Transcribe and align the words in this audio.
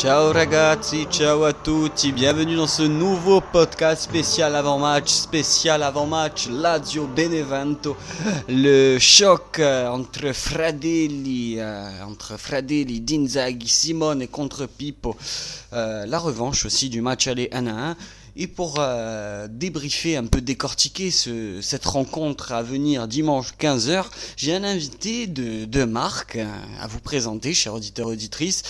Ciao 0.00 0.32
ragazzi, 0.32 1.06
ciao 1.10 1.44
à 1.44 1.52
tutti, 1.52 2.10
bienvenue 2.10 2.56
dans 2.56 2.66
ce 2.66 2.84
nouveau 2.84 3.42
podcast 3.42 4.00
spécial 4.00 4.56
avant-match, 4.56 5.10
spécial 5.10 5.82
avant-match 5.82 6.48
Lazio 6.48 7.06
Benevento, 7.06 7.98
le 8.48 8.98
choc 8.98 9.58
euh, 9.58 9.88
entre 9.88 10.32
Fradelli, 10.32 11.56
euh, 11.58 12.02
entre 12.06 12.38
Fradelli, 12.38 13.02
Dinzaghi, 13.02 13.68
Simone 13.68 14.26
contre 14.26 14.64
Pippo, 14.64 15.14
euh, 15.74 16.06
la 16.06 16.18
revanche 16.18 16.64
aussi 16.64 16.88
du 16.88 17.02
match 17.02 17.26
aller 17.26 17.50
1 17.52 17.66
à 17.66 17.90
1. 17.90 17.96
Et 18.36 18.46
pour 18.46 18.76
euh, 18.78 19.48
débriefer, 19.50 20.16
un 20.16 20.26
peu 20.26 20.40
décortiquer 20.40 21.10
ce, 21.10 21.60
cette 21.60 21.84
rencontre 21.84 22.52
à 22.52 22.62
venir 22.62 23.08
dimanche 23.08 23.54
15h, 23.58 24.04
j'ai 24.36 24.54
un 24.54 24.64
invité 24.64 25.26
de, 25.26 25.64
de 25.64 25.84
marque 25.84 26.36
euh, 26.36 26.46
à 26.80 26.86
vous 26.86 27.00
présenter, 27.00 27.52
chers 27.54 27.74
auditeurs 27.74 28.06
auditrices. 28.06 28.62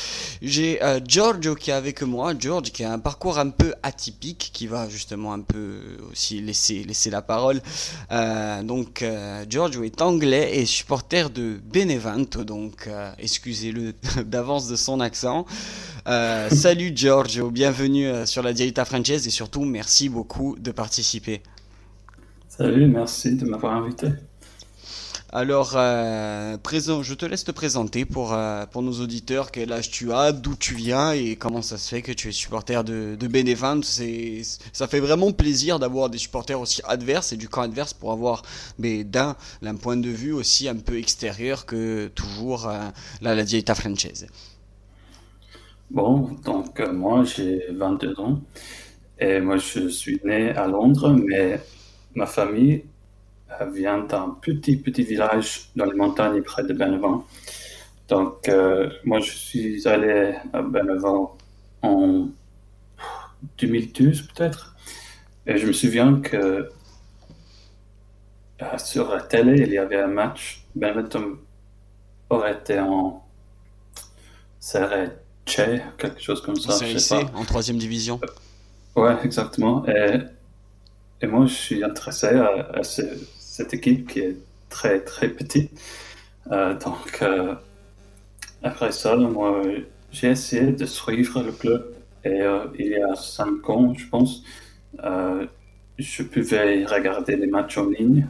J'ai 0.43 0.83
euh, 0.83 1.01
Giorgio 1.07 1.55
qui 1.55 1.71
est 1.71 1.75
avec 1.75 2.03
moi, 2.03 2.33
George 2.39 2.71
qui 2.71 2.85
a 2.85 2.93
un 2.93 2.99
parcours 2.99 3.39
un 3.39 3.51
peu 3.51 3.75
atypique, 3.83 4.51
qui 4.53 4.67
va 4.67 4.89
justement 4.89 5.33
un 5.33 5.41
peu 5.41 5.81
aussi 6.11 6.41
laisser, 6.41 6.85
laisser 6.85 7.11
la 7.11 7.23
parole. 7.23 7.61
Euh, 8.11 8.63
donc 8.63 9.03
euh, 9.03 9.45
Giorgio 9.49 9.85
est 9.85 10.03
anglais 10.03 10.59
et 10.59 10.67
supporter 10.67 11.31
de 11.31 11.61
Benevento, 11.73 12.45
donc 12.45 12.89
excusez-le 13.19 13.95
d'avance 14.25 14.69
de 14.69 14.77
son 14.77 15.01
accent. 15.01 15.47
Euh, 16.07 16.49
salut 16.53 16.93
Giorgio, 16.95 17.51
bienvenue 17.51 18.07
euh, 18.07 18.27
sur 18.27 18.43
la 18.43 18.53
Dialita 18.53 18.85
Française 18.85 19.27
et 19.27 19.31
surtout 19.31 19.65
merci 19.65 20.09
beaucoup 20.09 20.57
de 20.59 20.71
participer. 20.71 21.43
Salut, 22.49 22.87
merci 22.87 23.37
de 23.37 23.47
m'avoir 23.47 23.75
invité. 23.75 24.09
Alors, 25.33 25.75
euh, 25.77 26.57
présent, 26.59 27.05
je 27.05 27.15
te 27.15 27.25
laisse 27.25 27.45
te 27.45 27.53
présenter 27.53 28.05
pour, 28.05 28.33
euh, 28.33 28.67
pour 28.67 28.83
nos 28.83 29.01
auditeurs, 29.01 29.53
quel 29.53 29.73
âge 29.73 29.89
tu 29.89 30.13
as, 30.13 30.33
d'où 30.33 30.57
tu 30.57 30.75
viens 30.75 31.13
et 31.13 31.37
comment 31.37 31.63
ça 31.63 31.79
se 31.79 31.89
fait 31.89 32.03
que 32.03 32.11
tu 32.11 32.29
es 32.29 32.33
supporter 32.33 32.83
de, 32.83 33.17
de. 33.19 33.83
C'est, 33.85 34.43
ça 34.73 34.89
fait 34.89 34.99
vraiment 34.99 35.31
plaisir 35.31 35.79
d'avoir 35.79 36.11
des 36.11 36.19
supporters 36.19 36.61
aussi 36.61 36.83
adverses 36.85 37.33
et 37.33 37.37
du 37.37 37.49
camp 37.49 37.63
adverse 37.63 37.95
pour 37.95 38.11
avoir 38.11 38.43
mais 38.81 39.05
d'un, 39.05 39.37
un 39.65 39.77
point 39.77 39.97
de 39.97 40.09
vue 40.09 40.33
aussi 40.33 40.69
un 40.69 40.75
peu 40.75 40.99
extérieur 40.99 41.65
que 41.65 42.09
toujours 42.09 42.69
euh, 42.69 42.81
la, 43.23 43.37
la 43.37 43.45
Dialita 43.45 43.77
Française. 43.77 44.27
Bon, 45.91 46.37
donc 46.45 46.79
euh, 46.79 46.93
moi 46.93 47.25
j'ai 47.25 47.67
22 47.73 48.21
ans 48.21 48.41
et 49.19 49.41
moi 49.41 49.57
je 49.57 49.89
suis 49.89 50.21
né 50.25 50.51
à 50.51 50.69
Londres, 50.69 51.13
mais 51.13 51.61
ma 52.15 52.27
famille 52.27 52.85
euh, 53.61 53.67
vient 53.71 53.99
d'un 54.05 54.37
petit 54.41 54.77
petit 54.77 55.03
village 55.03 55.71
dans 55.75 55.87
les 55.87 55.97
montagnes 55.97 56.43
près 56.43 56.63
de 56.63 56.75
Benevent. 56.75 57.25
Donc 58.09 58.49
euh, 58.49 58.89
moi 59.05 59.19
je 59.19 59.33
suis 59.33 59.89
allé 59.89 60.37
à 60.53 60.63
Benevent 60.63 61.37
en 61.83 62.29
2012 63.59 64.29
peut-être 64.29 64.77
et 65.45 65.59
je 65.59 65.67
me 65.67 65.73
souviens 65.73 66.21
que 66.21 66.71
sur 68.79 69.11
la 69.11 69.23
télé 69.23 69.63
il 69.67 69.73
y 69.73 69.79
avait 69.79 70.01
un 70.01 70.07
match. 70.07 70.65
Benevento 70.77 71.41
aurait 72.31 72.55
été 72.55 72.79
en 72.79 73.25
serait 74.61 75.17
Che, 75.51 75.81
quelque 75.99 76.21
chose 76.23 76.41
comme 76.43 76.57
ça, 76.57 76.85
je 76.87 76.99
sais 76.99 77.15
pas. 77.25 77.31
en 77.35 77.45
troisième 77.45 77.77
division. 77.79 78.21
Ouais, 78.97 79.17
exactement. 79.25 79.85
Et, 79.89 80.19
et 81.23 81.27
moi, 81.27 81.47
je 81.47 81.55
suis 81.55 81.85
intéressé 81.85 82.27
à, 82.27 82.71
à 82.75 82.83
ce- 82.83 83.03
cette 83.39 83.75
équipe 83.75 84.09
qui 84.09 84.21
est 84.21 84.37
très, 84.69 85.01
très 85.01 85.29
petite. 85.29 85.71
Euh, 86.53 86.75
donc, 86.79 87.19
euh, 87.23 87.55
après 88.63 88.93
ça, 88.93 89.17
moi, 89.17 89.63
j'ai 90.13 90.29
essayé 90.31 90.73
de 90.73 90.87
suivre 90.87 91.43
le 91.43 91.53
club. 91.53 91.95
Et 92.25 92.41
euh, 92.43 92.67
il 92.79 92.89
y 92.89 92.97
a 93.03 93.15
cinq 93.17 93.69
ans, 93.71 93.95
je 93.95 94.07
pense, 94.07 94.43
je 95.99 96.23
pouvais 96.23 96.85
regarder 96.85 97.37
les 97.37 97.47
matchs 97.47 97.79
en 97.79 97.87
ligne 97.87 98.27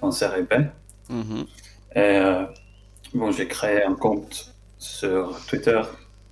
en 0.00 0.10
série 0.10 0.42
B. 0.42 0.52
Mhm. 1.10 1.44
Et 1.96 2.20
bon, 3.14 3.30
j'ai 3.32 3.46
créé 3.48 3.82
un 3.84 3.94
compte 3.94 4.54
sur 4.78 5.38
Twitter 5.46 5.80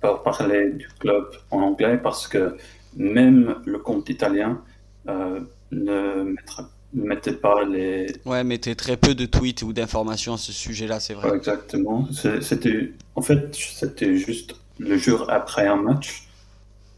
pour 0.01 0.23
parler 0.23 0.71
du 0.71 0.87
club 0.99 1.25
en 1.51 1.61
anglais 1.61 1.97
parce 2.01 2.27
que 2.27 2.57
même 2.95 3.61
le 3.65 3.79
compte 3.79 4.09
italien 4.09 4.61
euh, 5.07 5.39
ne, 5.71 6.23
mettra- 6.23 6.69
mettait 6.93 7.33
pas 7.33 7.63
les. 7.63 8.07
Ouais, 8.25 8.43
t'es 8.57 8.75
très 8.75 8.97
peu 8.97 9.15
de 9.15 9.25
tweets 9.25 9.61
ou 9.61 9.73
d'informations 9.73 10.33
à 10.33 10.37
ce 10.37 10.51
sujet-là, 10.51 10.99
c'est 10.99 11.13
vrai. 11.13 11.35
exactement. 11.35 12.07
C'était, 12.41 12.91
en 13.15 13.21
fait, 13.21 13.55
c'était 13.55 14.15
juste 14.15 14.55
le 14.79 14.97
jour 14.97 15.29
après 15.29 15.67
un 15.67 15.77
match 15.77 16.27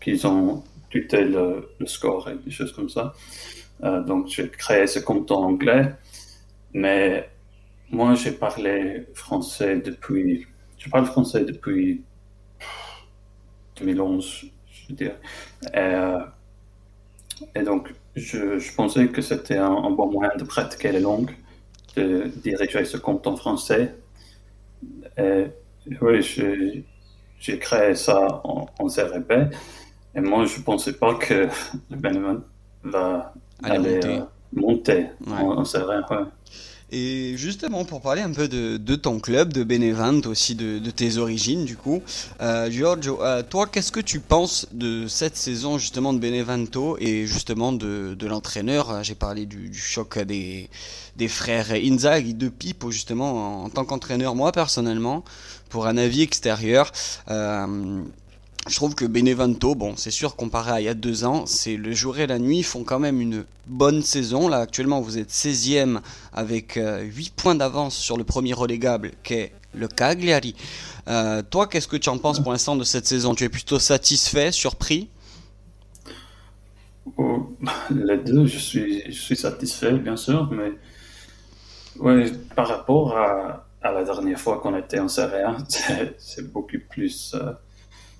qu'ils 0.01 0.25
ont 0.27 0.63
tweeté 0.89 1.23
le, 1.25 1.69
le 1.79 1.85
score 1.87 2.29
et 2.29 2.35
des 2.43 2.51
choses 2.51 2.71
comme 2.71 2.89
ça. 2.89 3.13
Euh, 3.83 4.01
donc, 4.03 4.27
j'ai 4.27 4.49
créé 4.49 4.87
ce 4.87 4.99
compte 4.99 5.31
en 5.31 5.43
anglais, 5.43 5.93
mais 6.73 7.29
moi, 7.91 8.15
j'ai 8.15 8.31
parlé 8.31 9.07
français 9.13 9.77
depuis. 9.77 10.47
Je 10.77 10.89
parle 10.89 11.05
français 11.05 11.45
depuis 11.45 12.03
2011, 13.77 14.45
je 14.71 14.87
veux 14.89 14.95
dire. 14.95 15.15
Et, 15.73 15.77
euh, 15.77 16.19
et 17.55 17.63
donc, 17.63 17.93
je, 18.15 18.59
je 18.59 18.73
pensais 18.75 19.07
que 19.07 19.21
c'était 19.21 19.57
un, 19.57 19.71
un 19.71 19.91
bon 19.91 20.11
moyen 20.11 20.31
de 20.37 20.43
pratiquer 20.43 20.91
les 20.91 20.99
langues, 20.99 21.31
de 21.95 22.31
diriger 22.43 22.85
ce 22.85 22.97
compte 22.97 23.27
en 23.27 23.35
français. 23.37 23.95
Et 25.17 25.45
oui, 26.01 26.21
j'ai 27.39 27.59
créé 27.59 27.95
ça 27.95 28.41
en, 28.45 28.67
en. 28.79 28.87
Et 30.15 30.21
moi, 30.21 30.45
je 30.45 30.61
pensais 30.61 30.93
pas 30.93 31.15
que 31.15 31.47
le 31.89 31.97
Benevent 31.97 32.41
va 32.83 33.33
aller 33.63 33.99
monter. 34.01 34.07
euh, 34.07 34.25
monter 34.53 35.07
Ouais. 35.27 35.33
en, 35.39 35.57
en 35.57 35.65
ouais. 36.11 36.25
Et 36.95 37.33
justement, 37.37 37.85
pour 37.85 38.01
parler 38.01 38.21
un 38.21 38.31
peu 38.31 38.47
de, 38.47 38.95
ton 38.95 39.19
club, 39.19 39.51
de 39.51 39.63
Benevento, 39.63 40.29
aussi 40.29 40.53
de, 40.53 40.77
tes 40.91 41.17
origines, 41.17 41.65
du 41.65 41.75
coup, 41.75 42.03
euh, 42.39 42.69
Giorgio, 42.69 43.19
euh, 43.23 43.41
toi, 43.41 43.65
qu'est-ce 43.65 43.91
que 43.91 43.99
tu 43.99 44.19
penses 44.19 44.67
de 44.71 45.07
cette 45.07 45.35
saison, 45.35 45.79
justement, 45.79 46.13
de 46.13 46.19
Benevento 46.19 46.95
et 46.99 47.25
justement 47.25 47.71
de, 47.73 48.15
l'entraîneur 48.27 48.91
Euh, 48.91 49.01
J'ai 49.01 49.15
parlé 49.15 49.47
du, 49.47 49.73
choc 49.73 50.19
des, 50.19 50.69
frères 51.27 51.71
Inzaghi, 51.71 52.35
de 52.35 52.47
Pipo, 52.47 52.91
justement, 52.91 53.63
en, 53.63 53.65
en 53.65 53.69
tant 53.71 53.85
qu'entraîneur. 53.85 54.35
Moi, 54.35 54.51
personnellement, 54.51 55.23
pour 55.69 55.87
un 55.87 55.97
avis 55.97 56.21
extérieur, 56.21 56.91
euh, 57.31 58.03
je 58.67 58.75
trouve 58.75 58.95
que 58.95 59.03
Benevento, 59.05 59.75
bon, 59.75 59.95
c'est 59.97 60.11
sûr, 60.11 60.35
comparé 60.37 60.71
à 60.71 60.81
il 60.81 60.85
y 60.85 60.89
a 60.89 60.93
deux 60.93 61.25
ans, 61.25 61.45
c'est 61.45 61.75
le 61.75 61.91
jour 61.91 62.17
et 62.19 62.27
la 62.27 62.39
nuit, 62.39 62.63
font 62.63 62.83
quand 62.83 62.99
même 62.99 63.19
une 63.19 63.43
bonne 63.67 64.01
saison. 64.01 64.47
Là, 64.47 64.59
actuellement, 64.59 65.01
vous 65.01 65.17
êtes 65.17 65.31
16e 65.31 65.99
avec 66.31 66.77
euh, 66.77 67.01
8 67.01 67.33
points 67.35 67.55
d'avance 67.55 67.95
sur 67.95 68.17
le 68.17 68.23
premier 68.23 68.53
relégable, 68.53 69.11
qu'est 69.21 69.51
le 69.73 69.87
Cagliari. 69.89 70.55
Euh, 71.09 71.41
toi, 71.41 71.67
qu'est-ce 71.67 71.89
que 71.89 71.97
tu 71.97 72.07
en 72.07 72.17
penses 72.17 72.41
pour 72.41 72.53
l'instant 72.53 72.77
de 72.77 72.85
cette 72.85 73.05
saison? 73.05 73.35
Tu 73.35 73.43
es 73.43 73.49
plutôt 73.49 73.79
satisfait, 73.79 74.51
surpris? 74.53 75.09
Oh, 77.17 77.53
Les 77.89 78.17
deux, 78.17 78.45
je 78.45 78.57
suis, 78.57 79.35
satisfait, 79.35 79.91
bien 79.93 80.15
sûr, 80.15 80.49
mais 80.51 80.71
ouais, 81.99 82.31
par 82.55 82.69
rapport 82.69 83.17
à, 83.17 83.65
la 83.81 84.03
dernière 84.05 84.39
fois 84.39 84.59
qu'on 84.59 84.77
était 84.77 84.99
en 84.99 85.09
Serie 85.09 85.41
A, 85.41 85.57
c'est 86.17 86.49
beaucoup 86.49 86.77
plus 86.89 87.33
euh, 87.35 87.51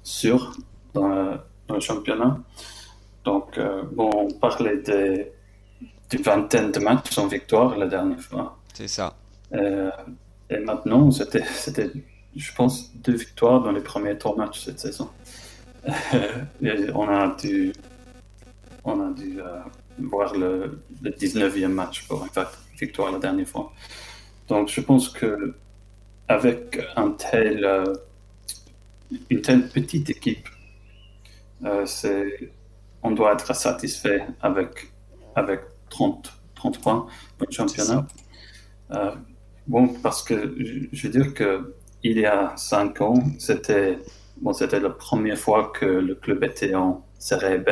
sûr 0.03 0.55
dans 0.93 1.07
le, 1.07 1.31
dans 1.67 1.75
le 1.75 1.79
championnat. 1.81 2.39
Donc, 3.23 3.57
euh, 3.57 3.83
bon, 3.91 4.09
on 4.13 4.31
parlait 4.33 4.77
des- 4.77 5.31
d'une 6.09 6.21
vingtaine 6.21 6.71
de 6.71 6.79
matchs 6.79 7.11
sans 7.11 7.27
victoire 7.27 7.77
la 7.77 7.87
dernière 7.87 8.19
fois. 8.19 8.57
C'est 8.73 8.87
ça. 8.87 9.15
Euh, 9.53 9.89
et 10.49 10.57
maintenant, 10.59 11.09
c'était, 11.11 11.43
c'était, 11.45 11.89
je 12.35 12.53
pense, 12.53 12.93
deux 12.95 13.15
victoires 13.15 13.61
dans 13.63 13.71
les 13.71 13.81
premiers 13.81 14.17
trois 14.17 14.35
matchs 14.35 14.61
cette 14.65 14.79
saison. 14.79 15.09
Et 16.61 16.89
on 16.93 17.07
a 17.09 17.35
dû, 17.35 17.73
on 18.83 18.99
a 19.01 19.11
dû 19.13 19.39
euh, 19.41 19.59
voir 19.99 20.33
le, 20.35 20.79
le 21.01 21.11
19e 21.11 21.67
match 21.67 22.07
pour 22.07 22.23
une 22.23 22.45
victoire 22.79 23.11
la 23.11 23.19
dernière 23.19 23.47
fois. 23.47 23.71
Donc, 24.47 24.69
je 24.69 24.81
pense 24.81 25.09
que 25.09 25.55
avec 26.27 26.79
un 26.95 27.11
tel, 27.11 27.63
euh, 27.65 27.93
une 29.29 29.41
telle 29.41 29.67
petite 29.69 30.09
équipe, 30.09 30.47
euh, 31.65 31.85
on 33.03 33.11
doit 33.11 33.33
être 33.33 33.55
satisfait 33.55 34.25
avec, 34.41 34.91
avec 35.35 35.61
30, 35.89 36.33
30 36.55 36.81
points 36.81 37.07
pour 37.37 37.47
le 37.47 37.53
championnat. 37.53 38.07
Euh, 38.91 39.11
Bon, 39.67 39.87
parce 39.87 40.21
que 40.23 40.55
je 40.91 41.07
veux 41.07 41.09
dire 41.09 41.33
que 41.33 41.73
il 42.03 42.19
y 42.19 42.25
a 42.25 42.53
cinq 42.57 42.99
ans, 42.99 43.13
c'était 43.39 43.97
bon, 44.41 44.51
la 44.59 44.89
première 44.89 45.37
fois 45.37 45.71
que 45.73 45.85
le 45.85 46.15
club 46.15 46.43
était 46.43 46.75
en 46.75 47.05
Série 47.17 47.59
B. 47.59 47.69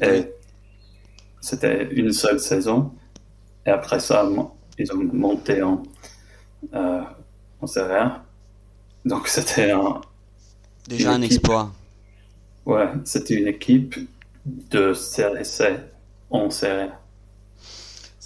Et 0.00 0.32
c'était 1.40 1.84
une 1.92 2.12
seule 2.12 2.40
saison. 2.40 2.92
Et 3.64 3.70
après 3.70 4.00
ça, 4.00 4.28
ils 4.78 4.92
ont 4.92 5.04
monté 5.12 5.62
en, 5.62 5.84
euh, 6.74 7.02
en 7.60 7.66
Série 7.68 7.94
A. 7.94 8.25
Donc 9.06 9.28
c'était 9.28 9.70
un, 9.70 10.02
Déjà 10.88 11.12
un 11.12 11.22
équipe. 11.22 11.38
exploit. 11.38 11.72
Ouais, 12.66 12.88
c'était 13.04 13.34
une 13.34 13.46
équipe 13.46 13.96
de 14.44 14.92
CRC 14.92 15.80
en 16.30 16.50
série. 16.50 16.90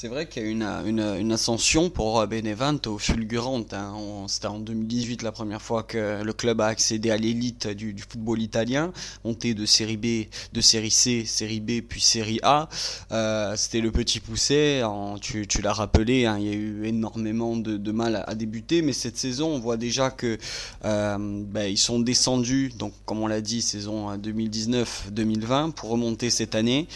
C'est 0.00 0.08
vrai 0.08 0.26
qu'il 0.26 0.42
y 0.44 0.46
a 0.46 0.48
une, 0.48 0.98
une, 0.98 1.30
ascension 1.30 1.90
pour 1.90 2.26
Benevento 2.26 2.96
fulgurante. 2.96 3.74
Hein. 3.74 4.24
C'était 4.28 4.46
en 4.46 4.58
2018 4.58 5.20
la 5.20 5.30
première 5.30 5.60
fois 5.60 5.82
que 5.82 6.22
le 6.22 6.32
club 6.32 6.62
a 6.62 6.68
accédé 6.68 7.10
à 7.10 7.18
l'élite 7.18 7.68
du, 7.68 7.94
football 8.08 8.40
italien, 8.40 8.94
monté 9.26 9.52
de 9.52 9.66
série 9.66 9.98
B, 9.98 10.30
de 10.54 10.60
série 10.62 10.90
C, 10.90 11.26
série 11.26 11.60
B, 11.60 11.82
puis 11.86 12.00
série 12.00 12.40
A. 12.42 12.70
Euh, 13.12 13.54
C'était 13.56 13.82
le 13.82 13.90
petit 13.90 14.20
poussé. 14.20 14.82
Tu, 15.20 15.60
l'as 15.62 15.74
rappelé, 15.74 16.24
hein, 16.24 16.38
il 16.40 16.46
y 16.46 16.50
a 16.50 16.54
eu 16.54 16.86
énormément 16.86 17.54
de, 17.58 17.92
mal 17.92 18.24
à, 18.26 18.34
débuter, 18.34 18.80
mais 18.80 18.94
cette 18.94 19.18
saison, 19.18 19.48
on 19.48 19.58
voit 19.58 19.76
déjà 19.76 20.10
que 20.10 20.38
euh, 20.86 21.18
ben, 21.18 21.64
ils 21.64 21.76
sont 21.76 22.00
descendus. 22.00 22.72
Donc, 22.78 22.94
comme 23.04 23.20
on 23.20 23.26
l'a 23.26 23.42
dit, 23.42 23.60
saison 23.60 24.16
2019-2020 24.16 25.72
pour 25.72 25.90
remonter 25.90 26.30
cette 26.30 26.54
année. 26.54 26.88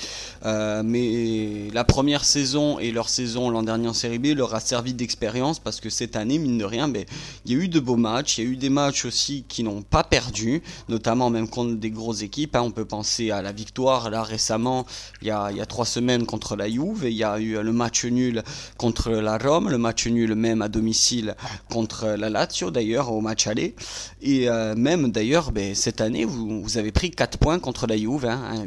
Euh, 0.46 0.82
mais 0.82 1.68
la 1.74 1.84
première 1.84 2.24
saison 2.24 2.78
et 2.78 2.93
leur 2.94 3.08
saison 3.08 3.50
l'an 3.50 3.62
dernier 3.62 3.88
en 3.88 3.92
Série 3.92 4.18
B 4.18 4.26
leur 4.36 4.54
a 4.54 4.60
servi 4.60 4.94
d'expérience 4.94 5.58
parce 5.58 5.80
que 5.80 5.90
cette 5.90 6.16
année, 6.16 6.38
mine 6.38 6.58
de 6.58 6.64
rien, 6.64 6.88
ben, 6.88 7.04
il 7.44 7.52
y 7.52 7.54
a 7.54 7.62
eu 7.62 7.68
de 7.68 7.80
beaux 7.80 7.96
matchs, 7.96 8.38
il 8.38 8.44
y 8.44 8.46
a 8.46 8.50
eu 8.50 8.56
des 8.56 8.70
matchs 8.70 9.04
aussi 9.04 9.44
qui 9.48 9.62
n'ont 9.62 9.82
pas 9.82 10.04
perdu, 10.04 10.62
notamment 10.88 11.28
même 11.28 11.48
contre 11.48 11.74
des 11.74 11.90
grosses 11.90 12.22
équipes. 12.22 12.56
Hein. 12.56 12.62
On 12.62 12.70
peut 12.70 12.84
penser 12.84 13.30
à 13.30 13.42
la 13.42 13.52
victoire 13.52 14.10
là 14.10 14.22
récemment, 14.22 14.86
il 15.20 15.28
y 15.28 15.30
a, 15.30 15.50
y 15.50 15.60
a 15.60 15.66
trois 15.66 15.84
semaines 15.84 16.24
contre 16.24 16.56
la 16.56 16.70
Juve, 16.70 17.02
il 17.04 17.12
y 17.12 17.24
a 17.24 17.38
eu 17.38 17.60
le 17.62 17.72
match 17.72 18.04
nul 18.04 18.42
contre 18.78 19.10
la 19.10 19.36
Rome, 19.38 19.68
le 19.68 19.78
match 19.78 20.06
nul 20.06 20.34
même 20.34 20.62
à 20.62 20.68
domicile 20.68 21.34
contre 21.68 22.06
la 22.06 22.30
Lazio 22.30 22.70
d'ailleurs 22.70 23.12
au 23.12 23.20
match 23.20 23.46
aller, 23.46 23.74
et 24.22 24.48
euh, 24.48 24.74
même 24.76 25.10
d'ailleurs 25.10 25.50
ben, 25.52 25.74
cette 25.74 26.00
année 26.00 26.24
vous, 26.24 26.78
avez 26.78 26.92
pris 26.92 27.10
4 27.10 27.38
points 27.38 27.58
contre 27.58 27.86
la 27.86 27.96
Juve, 27.96 28.26
hein, 28.26 28.64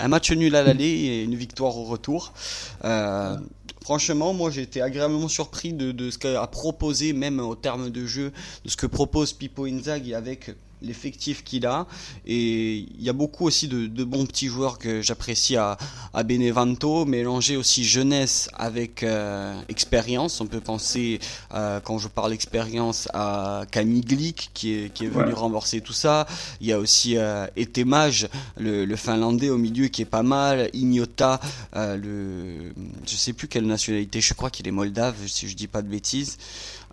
un 0.00 0.08
match 0.08 0.32
nul 0.32 0.56
à 0.56 0.62
l'aller 0.62 0.84
et 0.84 1.22
une 1.24 1.34
victoire 1.34 1.76
au 1.76 1.84
retour. 1.84 2.32
Euh, 2.84 3.01
euh, 3.02 3.36
franchement, 3.82 4.32
moi 4.32 4.50
j'ai 4.50 4.62
été 4.62 4.80
agréablement 4.80 5.28
surpris 5.28 5.72
de, 5.72 5.92
de 5.92 6.10
ce 6.10 6.18
qu'a 6.18 6.46
proposé, 6.46 7.12
même 7.12 7.40
au 7.40 7.54
terme 7.54 7.90
de 7.90 8.06
jeu, 8.06 8.32
de 8.64 8.70
ce 8.70 8.76
que 8.76 8.86
propose 8.86 9.32
Pipo 9.32 9.66
Inzaghi 9.66 10.14
avec 10.14 10.50
l'effectif 10.82 11.44
qu'il 11.44 11.66
a. 11.66 11.86
Et 12.26 12.86
il 12.98 13.02
y 13.02 13.08
a 13.08 13.12
beaucoup 13.12 13.46
aussi 13.46 13.68
de, 13.68 13.86
de 13.86 14.04
bons 14.04 14.26
petits 14.26 14.48
joueurs 14.48 14.78
que 14.78 15.02
j'apprécie 15.02 15.56
à, 15.56 15.76
à, 16.14 16.22
Benevento, 16.22 17.04
mélanger 17.04 17.56
aussi 17.56 17.84
jeunesse 17.84 18.48
avec 18.54 19.02
euh, 19.02 19.54
expérience. 19.68 20.40
On 20.40 20.46
peut 20.46 20.60
penser, 20.60 21.20
euh, 21.54 21.80
quand 21.80 21.98
je 21.98 22.08
parle 22.08 22.32
expérience, 22.32 23.08
à 23.12 23.64
Camille 23.70 24.02
Glick 24.02 24.50
qui 24.54 24.72
est, 24.72 24.92
qui 24.92 25.04
est 25.04 25.08
venu 25.08 25.26
ouais. 25.26 25.32
renforcer 25.32 25.80
tout 25.80 25.92
ça. 25.92 26.26
Il 26.60 26.66
y 26.66 26.72
a 26.72 26.78
aussi 26.78 27.16
euh, 27.16 27.46
Etemage, 27.56 28.28
le, 28.56 28.84
le, 28.84 28.96
finlandais 28.96 29.50
au 29.50 29.58
milieu 29.58 29.88
qui 29.88 30.02
est 30.02 30.06
pas 30.06 30.22
mal. 30.22 30.70
Ignota, 30.72 31.40
euh, 31.76 31.96
le, 31.96 32.72
je 33.06 33.16
sais 33.16 33.32
plus 33.32 33.48
quelle 33.48 33.66
nationalité, 33.66 34.20
je 34.20 34.34
crois 34.34 34.50
qu'il 34.50 34.66
est 34.68 34.72
moldave, 34.72 35.16
si 35.26 35.48
je 35.48 35.56
dis 35.56 35.66
pas 35.66 35.82
de 35.82 35.88
bêtises. 35.88 36.38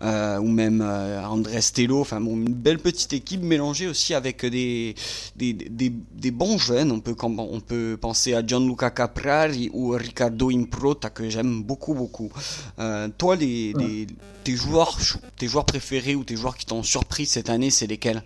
Euh, 0.02 0.38
ou 0.38 0.48
même 0.48 0.80
euh, 0.80 1.22
André 1.26 1.60
Stello, 1.60 2.00
enfin 2.00 2.22
bon, 2.22 2.34
une 2.34 2.54
belle 2.54 2.78
petite 2.78 3.12
équipe 3.12 3.42
mélangée 3.42 3.86
aussi 3.86 4.14
avec 4.14 4.46
des, 4.46 4.94
des, 5.36 5.52
des, 5.52 5.90
des 5.90 6.30
bons 6.30 6.56
jeunes. 6.56 6.90
On 6.90 7.00
peut, 7.00 7.14
on 7.22 7.60
peut 7.60 7.98
penser 8.00 8.32
à 8.32 8.46
Gianluca 8.46 8.90
Caprari 8.90 9.68
ou 9.74 9.90
Riccardo 9.90 10.50
Improta 10.50 11.10
que 11.10 11.28
j'aime 11.28 11.62
beaucoup 11.62 11.92
beaucoup. 11.92 12.32
Euh, 12.78 13.08
toi, 13.18 13.36
les, 13.36 13.74
les, 13.74 14.06
tes, 14.42 14.56
joueurs, 14.56 14.96
tes 15.36 15.48
joueurs 15.48 15.66
préférés 15.66 16.14
ou 16.14 16.24
tes 16.24 16.36
joueurs 16.36 16.56
qui 16.56 16.64
t'ont 16.64 16.82
surpris 16.82 17.26
cette 17.26 17.50
année, 17.50 17.68
c'est 17.68 17.86
lesquels 17.86 18.22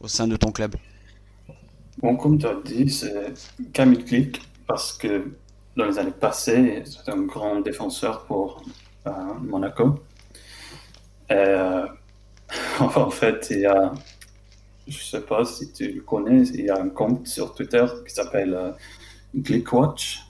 au 0.00 0.06
sein 0.06 0.28
de 0.28 0.36
ton 0.36 0.52
club? 0.52 0.76
Bon, 2.00 2.14
comme 2.16 2.38
tu 2.38 2.46
as 2.46 2.54
dit, 2.64 2.88
c'est 2.88 3.34
Camille 3.72 4.04
Click 4.04 4.42
parce 4.66 4.92
que 4.92 5.32
dans 5.76 5.86
les 5.86 5.98
années 5.98 6.12
passées, 6.12 6.84
c'est 6.84 7.10
un 7.10 7.22
grand 7.22 7.60
défenseur 7.62 8.26
pour 8.26 8.62
euh, 9.08 9.10
Monaco. 9.42 9.98
Euh, 11.30 11.86
en 12.80 13.10
fait, 13.10 13.48
il 13.50 13.60
y 13.60 13.66
a, 13.66 13.92
je 14.86 14.98
sais 14.98 15.20
pas 15.20 15.44
si 15.44 15.72
tu 15.72 15.90
le 15.90 16.00
connais, 16.02 16.42
il 16.48 16.66
y 16.66 16.70
a 16.70 16.80
un 16.80 16.88
compte 16.88 17.26
sur 17.26 17.54
Twitter 17.54 17.84
qui 18.06 18.14
s'appelle 18.14 18.54
euh, 18.54 18.70
Glickwatch. 19.34 20.20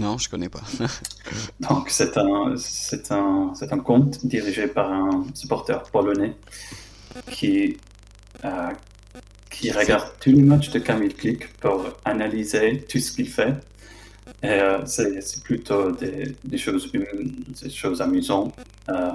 Non, 0.00 0.18
je 0.18 0.28
connais 0.28 0.48
pas. 0.48 0.62
Donc, 1.60 1.90
c'est 1.90 2.16
un, 2.16 2.54
c'est 2.56 3.12
un, 3.12 3.52
c'est 3.54 3.72
un 3.72 3.78
compte 3.78 4.26
dirigé 4.26 4.66
par 4.66 4.90
un 4.92 5.26
supporter 5.32 5.82
polonais 5.90 6.34
qui, 7.30 7.76
euh, 8.44 8.70
qui 9.50 9.70
regarde 9.70 10.12
tous 10.20 10.32
les 10.32 10.42
matchs 10.42 10.70
de 10.70 10.80
Camille 10.80 11.14
Click 11.14 11.52
pour 11.58 11.86
analyser 12.04 12.84
tout 12.88 12.98
ce 12.98 13.12
qu'il 13.12 13.28
fait. 13.28 13.54
Euh, 14.44 14.82
c'est, 14.86 15.20
c'est 15.20 15.42
plutôt 15.42 15.92
des, 15.92 16.34
des, 16.44 16.58
choses, 16.58 16.90
des 16.92 17.70
choses 17.70 18.02
amusantes. 18.02 18.54
Euh, 18.88 19.12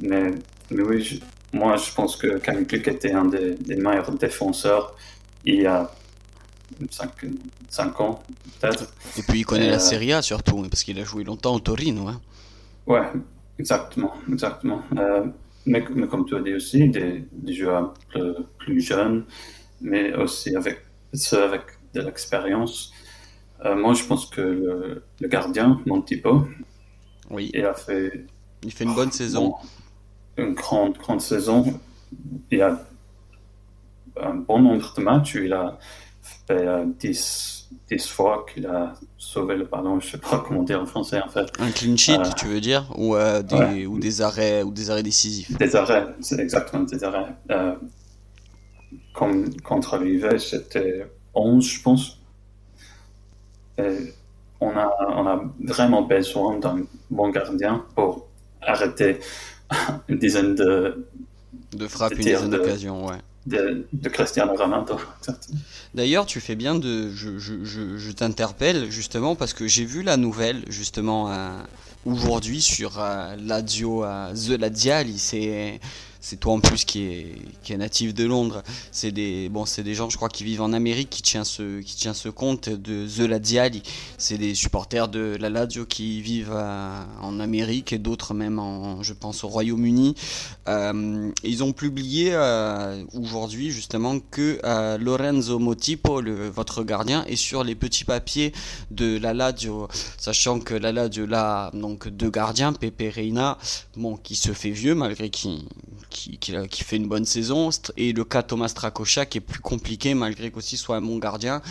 mais, 0.00 0.32
mais 0.70 0.82
oui, 0.82 1.02
je, 1.02 1.16
moi, 1.52 1.76
je 1.76 1.92
pense 1.92 2.16
que 2.16 2.38
Camille 2.38 2.66
Click 2.66 2.86
était 2.88 3.12
un 3.12 3.24
des, 3.24 3.54
des, 3.54 3.76
meilleurs 3.76 4.12
défenseurs 4.12 4.96
il 5.44 5.62
y 5.62 5.66
a 5.66 5.90
5, 7.68 8.00
ans, 8.00 8.22
peut-être. 8.60 8.92
Et 9.18 9.22
puis, 9.22 9.40
il 9.40 9.44
connaît 9.44 9.66
Et, 9.66 9.70
la 9.70 9.78
Serie 9.78 10.12
A 10.12 10.22
surtout, 10.22 10.62
parce 10.68 10.84
qu'il 10.84 10.98
a 11.00 11.04
joué 11.04 11.24
longtemps 11.24 11.54
au 11.54 11.60
Torino. 11.60 12.08
Hein. 12.08 12.20
Ouais, 12.86 13.06
exactement. 13.58 14.12
exactement. 14.30 14.82
Euh, 14.96 15.26
mais, 15.66 15.84
mais, 15.94 16.06
comme 16.06 16.24
tu 16.24 16.36
as 16.36 16.40
dit 16.40 16.54
aussi, 16.54 16.88
des, 16.88 17.24
des 17.32 17.52
joueurs 17.52 17.94
plus, 18.10 18.34
plus, 18.58 18.80
jeunes, 18.80 19.24
mais 19.80 20.14
aussi 20.14 20.54
avec, 20.54 20.78
avec 21.32 21.62
de 21.94 22.00
l'expérience. 22.02 22.92
Euh, 23.64 23.74
moi, 23.74 23.94
je 23.94 24.04
pense 24.04 24.26
que 24.26 24.40
le, 24.40 25.02
le 25.20 25.28
gardien, 25.28 25.80
Montipo, 25.86 26.46
oui. 27.30 27.50
il 27.52 27.64
a 27.64 27.74
fait. 27.74 28.26
Il 28.62 28.72
fait 28.72 28.84
une 28.84 28.94
bonne 28.94 29.10
oh, 29.10 29.16
saison. 29.16 29.48
Bon, 29.48 29.56
une 30.36 30.54
grande, 30.54 30.96
grande 30.98 31.20
saison. 31.20 31.64
Il 32.50 32.62
a 32.62 32.80
un 34.20 34.34
bon 34.34 34.60
nombre 34.60 34.94
de 34.96 35.02
matchs. 35.02 35.34
Il 35.36 35.52
a 35.52 35.78
fait 36.46 36.66
euh, 36.66 36.84
10, 36.98 37.70
10 37.90 38.08
fois 38.08 38.46
qu'il 38.52 38.66
a 38.66 38.94
sauvé 39.18 39.56
le 39.56 39.64
ballon. 39.64 40.00
Je 40.00 40.06
ne 40.06 40.10
sais 40.12 40.18
pas 40.18 40.42
comment 40.46 40.62
dire 40.62 40.80
en 40.80 40.86
français 40.86 41.20
en 41.20 41.28
fait. 41.28 41.50
Un 41.58 41.70
clean 41.70 41.96
sheet, 41.96 42.18
euh, 42.18 42.30
tu 42.36 42.46
veux 42.46 42.60
dire 42.60 42.86
ou, 42.96 43.16
euh, 43.16 43.42
des, 43.42 43.54
ouais. 43.54 43.86
ou, 43.86 43.98
des, 43.98 44.22
arrêts, 44.22 44.62
ou 44.62 44.70
des 44.70 44.90
arrêts 44.90 45.02
décisifs? 45.02 45.56
Des 45.56 45.76
arrêts, 45.76 46.06
c'est 46.20 46.38
exactement 46.38 46.84
des 46.84 47.02
arrêts. 47.04 47.34
Euh, 47.50 47.74
comme 49.14 49.54
contre 49.60 49.98
l'UV, 49.98 50.38
c'était 50.38 51.06
11, 51.34 51.64
je 51.64 51.82
pense. 51.82 52.18
Et 53.78 54.14
on 54.60 54.70
a, 54.70 54.90
on 55.16 55.26
a 55.26 55.42
vraiment 55.60 56.02
besoin 56.02 56.58
d'un 56.58 56.82
bon 57.10 57.30
gardien 57.30 57.84
pour 57.94 58.26
arrêter 58.60 59.20
une 60.08 60.18
dizaine 60.18 60.54
de. 60.54 61.06
De 61.72 61.86
frappes, 61.86 62.12
une 62.12 62.18
dizaine 62.18 62.50
d'occasions, 62.50 63.06
ouais. 63.06 63.18
De, 63.46 63.86
de, 63.92 64.08
Cristiano 64.08 64.54
Ronaldo. 64.54 64.96
D'ailleurs, 65.94 66.26
tu 66.26 66.40
fais 66.40 66.56
bien 66.56 66.74
de. 66.74 67.10
Je, 67.10 67.38
je, 67.38 67.64
je, 67.64 67.96
je 67.96 68.10
t'interpelle 68.10 68.90
justement 68.90 69.34
parce 69.34 69.54
que 69.54 69.66
j'ai 69.66 69.84
vu 69.84 70.02
la 70.02 70.16
nouvelle 70.16 70.64
justement 70.68 71.30
euh, 71.30 71.50
aujourd'hui 72.04 72.60
sur 72.60 73.00
euh, 73.00 73.36
Lazio, 73.36 74.04
euh, 74.04 74.34
The 74.34 74.60
Laziali. 74.60 75.18
C'est 75.18 75.80
c'est 76.20 76.38
toi 76.38 76.52
en 76.52 76.60
plus 76.60 76.84
qui 76.84 77.04
est, 77.04 77.76
natif 77.76 78.14
de 78.14 78.24
Londres. 78.24 78.62
C'est 78.92 79.12
des, 79.12 79.48
bon, 79.48 79.64
des 79.78 79.94
gens, 79.94 80.10
je 80.10 80.16
crois, 80.16 80.28
qui 80.28 80.44
vivent 80.44 80.62
en 80.62 80.72
Amérique, 80.72 81.08
qui 81.08 81.22
tient 81.22 81.44
ce, 81.44 81.80
qui 81.80 81.96
ce 82.12 82.28
compte 82.28 82.68
de 82.68 83.06
The 83.06 83.28
Laziali. 83.28 83.82
C'est 84.18 84.36
des 84.36 84.54
supporters 84.54 85.08
de 85.08 85.36
la 85.40 85.48
Lazio 85.48 85.86
qui 85.86 86.20
vivent 86.20 86.52
euh, 86.52 87.02
en 87.22 87.40
Amérique 87.40 87.92
et 87.92 87.98
d'autres 87.98 88.34
même 88.34 88.58
en, 88.58 89.02
je 89.02 89.12
pense, 89.12 89.44
au 89.44 89.48
Royaume-Uni. 89.48 90.14
Euh, 90.68 91.30
ils 91.42 91.62
ont 91.62 91.72
publié 91.72 92.30
euh, 92.32 93.02
aujourd'hui 93.14 93.70
justement 93.70 94.18
que 94.18 94.60
Lorenzo 94.98 95.58
Motipo, 95.58 96.20
votre 96.52 96.82
gardien, 96.82 97.24
est 97.24 97.36
sur 97.36 97.64
les 97.64 97.74
petits 97.74 98.04
papiers 98.04 98.52
de 98.90 99.18
la 99.18 99.32
Lazio, 99.32 99.88
sachant 100.18 100.60
que 100.60 100.74
la 100.74 100.92
Lazio 100.92 101.26
là, 101.26 101.70
donc 101.72 102.08
deux 102.08 102.30
gardiens, 102.30 102.72
Pepe 102.72 103.14
Reina, 103.14 103.58
bon, 103.96 104.16
qui 104.16 104.34
se 104.34 104.52
fait 104.52 104.70
vieux 104.70 104.94
malgré 104.94 105.30
qu'il 105.30 105.62
qui, 106.10 106.38
fait 106.84 106.96
une 106.96 107.08
bonne 107.08 107.24
saison, 107.24 107.70
et 107.96 108.12
le 108.12 108.24
cas 108.24 108.42
Thomas 108.42 108.68
Tracocha 108.68 109.26
qui 109.26 109.38
est 109.38 109.40
plus 109.40 109.60
compliqué 109.60 110.14
malgré 110.14 110.50
qu'aussi 110.50 110.76
soit 110.76 111.00
bon 111.00 111.18
gardien. 111.18 111.62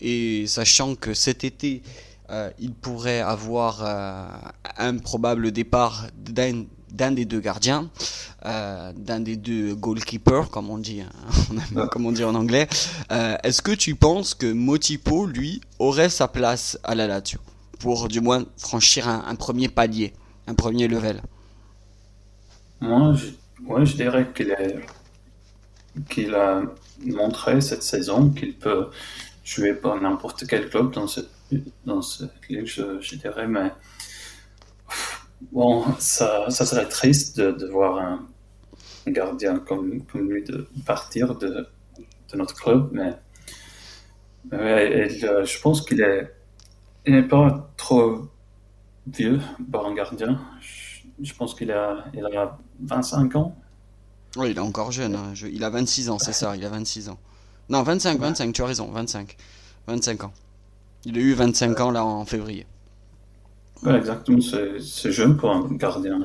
Et 0.00 0.46
sachant 0.46 0.94
que 0.94 1.14
cet 1.14 1.42
été, 1.42 1.82
euh, 2.30 2.50
il 2.58 2.72
pourrait 2.72 3.20
avoir 3.20 3.82
euh, 3.82 4.28
un 4.76 4.98
probable 4.98 5.50
départ 5.50 6.06
d'un 6.16 7.12
des 7.12 7.24
deux 7.24 7.40
gardiens, 7.40 7.90
euh, 8.44 8.92
d'un 8.94 9.20
des 9.20 9.36
deux 9.36 9.74
goalkeepers, 9.74 10.50
comme 10.50 10.70
on 10.70 10.78
dit, 10.78 11.00
hein, 11.00 11.86
comme 11.90 12.06
en 12.06 12.34
anglais. 12.34 12.68
Est-ce 13.10 13.62
que 13.62 13.72
tu 13.72 13.94
penses 13.94 14.34
que 14.34 14.52
Motipo, 14.52 15.26
lui, 15.26 15.60
aurait 15.78 16.10
sa 16.10 16.28
place 16.28 16.78
à 16.84 16.94
la 16.94 17.06
Lazio 17.06 17.40
pour 17.80 18.08
du 18.08 18.20
moins 18.20 18.44
franchir 18.56 19.08
un, 19.08 19.24
un 19.26 19.34
premier 19.34 19.68
palier, 19.68 20.12
un 20.46 20.54
premier 20.54 20.86
level? 20.86 21.22
Moi, 22.80 23.14
je 23.14 23.26
Ouais, 23.66 23.84
je 23.84 23.96
dirais 23.96 24.26
qu'il 26.08 26.34
a 26.34 26.62
montré 27.04 27.60
cette 27.60 27.82
saison 27.82 28.30
qu'il 28.30 28.56
peut 28.56 28.88
jouer 29.44 29.74
pour 29.74 30.00
n'importe 30.00 30.46
quel 30.46 30.68
club 30.68 30.92
dans 30.92 31.08
cette, 31.08 31.30
dans 31.84 32.02
cette 32.02 32.48
ligue, 32.48 32.66
je, 32.66 33.16
dirais, 33.16 33.48
mais 33.48 33.72
bon, 35.52 35.84
ça, 35.98 36.50
serait 36.50 36.88
triste 36.88 37.40
de, 37.40 37.66
voir 37.66 37.98
un 37.98 39.10
gardien 39.10 39.58
comme, 39.58 40.02
lui 40.14 40.44
partir 40.86 41.34
de, 41.36 41.66
notre 42.34 42.54
club, 42.54 42.90
mais, 42.92 43.14
je 44.52 45.60
pense 45.60 45.84
qu'il 45.84 46.00
est, 46.00 46.32
n'est 47.06 47.22
pas 47.22 47.72
trop 47.76 48.28
vieux 49.06 49.40
pour 49.72 49.86
un 49.86 49.94
gardien. 49.94 50.40
Je, 51.20 51.34
pense 51.34 51.54
qu'il 51.54 51.72
a, 51.72 52.04
il 52.14 52.24
a 52.24 52.58
25 52.80 53.36
ans. 53.36 53.56
Oui, 54.36 54.50
il 54.50 54.56
est 54.56 54.60
encore 54.60 54.92
jeune. 54.92 55.14
Hein. 55.14 55.32
il 55.50 55.64
a 55.64 55.70
26 55.70 56.10
ans, 56.10 56.18
c'est 56.18 56.32
ça, 56.32 56.56
il 56.56 56.64
a 56.64 56.68
26 56.68 57.08
ans. 57.08 57.18
Non, 57.68 57.82
25, 57.82 58.18
25, 58.18 58.52
tu 58.52 58.62
as 58.62 58.66
raison, 58.66 58.90
25. 58.90 59.36
25 59.86 60.24
ans. 60.24 60.32
Il 61.04 61.16
a 61.16 61.20
eu 61.20 61.32
25 61.34 61.80
ans 61.80 61.90
là 61.90 62.04
en 62.04 62.24
février. 62.24 62.66
Ouais, 63.82 63.94
exactement, 63.96 64.40
c'est 64.40 65.12
jeune 65.12 65.36
pour 65.36 65.50
un 65.52 65.68
gardien. 65.72 66.20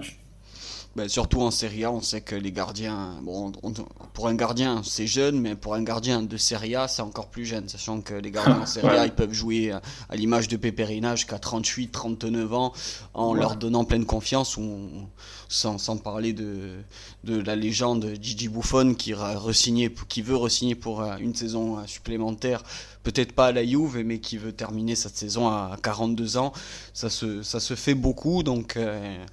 Ben, 0.95 1.09
surtout 1.09 1.41
en 1.41 1.49
Serie 1.49 1.85
A, 1.85 1.91
on 1.91 2.01
sait 2.01 2.21
que 2.21 2.35
les 2.35 2.51
gardiens, 2.51 3.17
bon, 3.23 3.51
pour 4.13 4.27
un 4.27 4.35
gardien 4.35 4.83
c'est 4.83 5.07
jeune, 5.07 5.39
mais 5.39 5.55
pour 5.55 5.73
un 5.73 5.81
gardien 5.81 6.21
de 6.21 6.37
Serie 6.37 6.75
A 6.75 6.87
c'est 6.87 7.01
encore 7.01 7.29
plus 7.29 7.45
jeune, 7.45 7.67
sachant 7.67 8.01
que 8.01 8.13
les 8.13 8.29
gardiens 8.29 8.61
en 8.61 8.65
Serie 8.67 8.97
A 8.97 9.05
ils 9.07 9.11
peuvent 9.11 9.33
jouer 9.33 9.71
à, 9.71 9.81
l'image 10.15 10.47
de 10.49 10.55
Peperina 10.55 11.15
jusqu'à 11.15 11.39
38, 11.39 11.91
39 11.91 12.53
ans 12.53 12.73
en 13.15 13.33
leur 13.33 13.55
donnant 13.55 13.85
pleine 13.85 14.05
confiance, 14.05 14.55
ou, 14.55 14.89
sans, 15.49 15.79
sans, 15.79 15.97
parler 15.97 16.31
de, 16.31 16.77
de 17.23 17.41
la 17.41 17.55
légende 17.55 18.13
Gigi 18.21 18.47
Buffon 18.47 18.93
qui, 18.93 19.15
qui 20.09 20.21
veut 20.21 20.35
re-signer 20.35 20.75
pour 20.75 21.01
euh, 21.01 21.17
une 21.19 21.33
saison 21.33 21.79
euh, 21.79 21.87
supplémentaire, 21.87 22.61
peut-être 23.01 23.33
pas 23.33 23.47
à 23.47 23.51
la 23.51 23.65
Juve, 23.65 24.03
mais 24.05 24.19
qui 24.19 24.37
veut 24.37 24.53
terminer 24.53 24.95
cette 24.95 25.17
saison 25.17 25.47
à 25.47 25.75
42 25.81 26.37
ans. 26.37 26.53
Ça 26.93 27.09
se, 27.09 27.41
ça 27.41 27.59
se 27.59 27.73
fait 27.73 27.95
beaucoup, 27.95 28.43
donc. 28.43 28.77
Euh, 28.77 29.25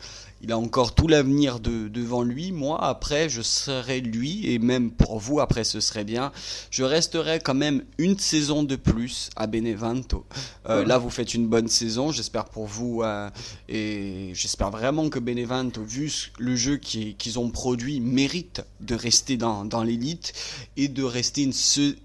il 0.43 0.53
a 0.53 0.59
encore 0.59 0.95
tout 0.95 1.07
l'avenir 1.07 1.61
de, 1.61 1.89
devant 1.89 2.23
lui. 2.23 2.53
Moi, 2.53 2.83
après, 2.83 3.29
je 3.29 3.43
serai 3.43 4.01
lui, 4.01 4.51
et 4.51 4.59
même 4.59 4.91
pour 4.91 5.19
vous, 5.19 5.41
après, 5.41 5.65
ce 5.65 5.81
serait 5.81 6.05
bien. 6.05 6.33
Je 6.71 6.83
resterai 6.83 7.41
quand 7.41 7.55
même 7.55 7.85
une 7.99 8.19
saison 8.19 8.63
de 8.63 8.77
plus 8.77 9.31
à 9.37 9.47
Benevento. 9.47 10.25
Euh, 10.69 10.85
là, 10.85 10.99
vous 10.99 11.11
faites 11.11 11.35
une 11.35 11.47
bonne 11.47 11.69
saison, 11.69 12.11
j'espère 12.11 12.47
pour 12.47 12.67
vous, 12.67 13.03
euh, 13.03 13.29
et 13.69 14.31
j'espère 14.35 14.71
vraiment 14.71 15.09
que 15.11 15.19
Benevento, 15.19 15.83
vu 15.83 16.11
le 16.39 16.57
jeu 16.57 16.77
qu'ils 16.77 17.39
ont 17.39 17.51
produit, 17.51 18.01
mérite 18.01 18.63
de 18.81 18.95
rester 18.95 19.37
dans, 19.37 19.65
dans 19.65 19.83
l'élite 19.83 20.33
et 20.77 20.89
de 20.89 21.03
rester 21.03 21.43
une, 21.43 21.53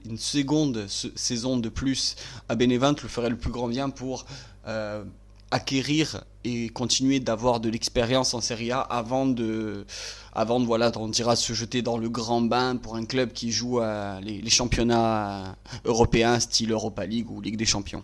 une 0.06 0.18
seconde 0.18 0.88
saison 0.88 1.58
de 1.58 1.70
plus 1.70 2.15
à 2.50 2.56
Benevento, 2.56 3.04
le 3.04 3.10
ferait 3.10 3.30
le 3.30 3.38
plus 3.38 3.51
grand 3.51 3.68
bien 3.68 3.89
pour... 3.89 4.25
Euh, 4.68 5.04
acquérir 5.51 6.23
et 6.43 6.69
continuer 6.69 7.19
d'avoir 7.19 7.59
de 7.59 7.69
l'expérience 7.69 8.33
en 8.33 8.41
Serie 8.41 8.71
A 8.71 8.79
avant 8.79 9.25
de, 9.25 9.85
avant 10.33 10.59
de 10.59 10.65
voilà, 10.65 10.91
on 10.97 11.07
dira 11.07 11.35
se 11.35 11.53
jeter 11.53 11.81
dans 11.81 11.97
le 11.97 12.09
grand 12.09 12.41
bain 12.41 12.75
pour 12.75 12.95
un 12.95 13.05
club 13.05 13.31
qui 13.31 13.51
joue 13.51 13.79
à 13.79 14.19
les, 14.21 14.49
championnats 14.49 15.55
européens, 15.85 16.39
style 16.39 16.71
Europa 16.71 17.05
League 17.05 17.29
ou 17.31 17.41
Ligue 17.41 17.57
des 17.57 17.65
Champions. 17.65 18.03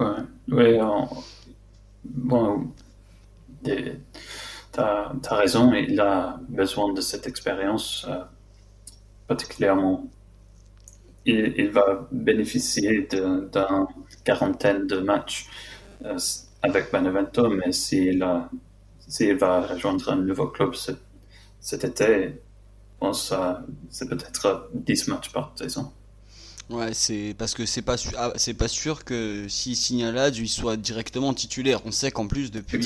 Ouais, 0.00 0.08
ouais 0.48 0.80
bon, 2.04 2.68
tu 3.64 3.72
as, 4.78 5.12
raison, 5.30 5.72
il 5.72 6.00
a 6.00 6.38
besoin 6.48 6.92
de 6.92 7.00
cette 7.00 7.26
expérience 7.26 8.06
euh, 8.08 8.22
particulièrement. 9.26 10.06
Il, 11.28 11.70
va 11.70 12.06
bénéficier 12.12 13.08
d'un 13.52 13.88
quarantaine 14.22 14.86
de 14.86 14.98
matchs 14.98 15.48
avec 16.62 16.92
Benevento, 16.92 17.48
mais 17.48 17.72
s'il 17.72 18.18
va 19.38 19.60
rejoindre 19.60 20.10
un 20.10 20.16
nouveau 20.16 20.48
club 20.48 20.74
cet, 21.60 21.84
été, 21.84 22.42
c'est 23.90 24.08
peut-être 24.08 24.70
10 24.74 25.08
matchs 25.08 25.32
par 25.32 25.52
saison. 25.56 25.92
Ouais, 26.68 26.94
c'est 26.94 27.32
parce 27.38 27.54
que 27.54 27.64
c'est 27.64 27.82
pas 27.82 27.94
ah, 28.18 28.32
c'est 28.34 28.54
pas 28.54 28.66
sûr 28.66 29.04
que 29.04 29.46
s'il 29.48 29.76
signe 29.76 30.04
à 30.04 30.28
il 30.30 30.48
soit 30.48 30.76
directement 30.76 31.32
titulaire. 31.32 31.80
On 31.84 31.92
sait 31.92 32.10
qu'en 32.10 32.26
plus 32.26 32.50
depuis 32.50 32.84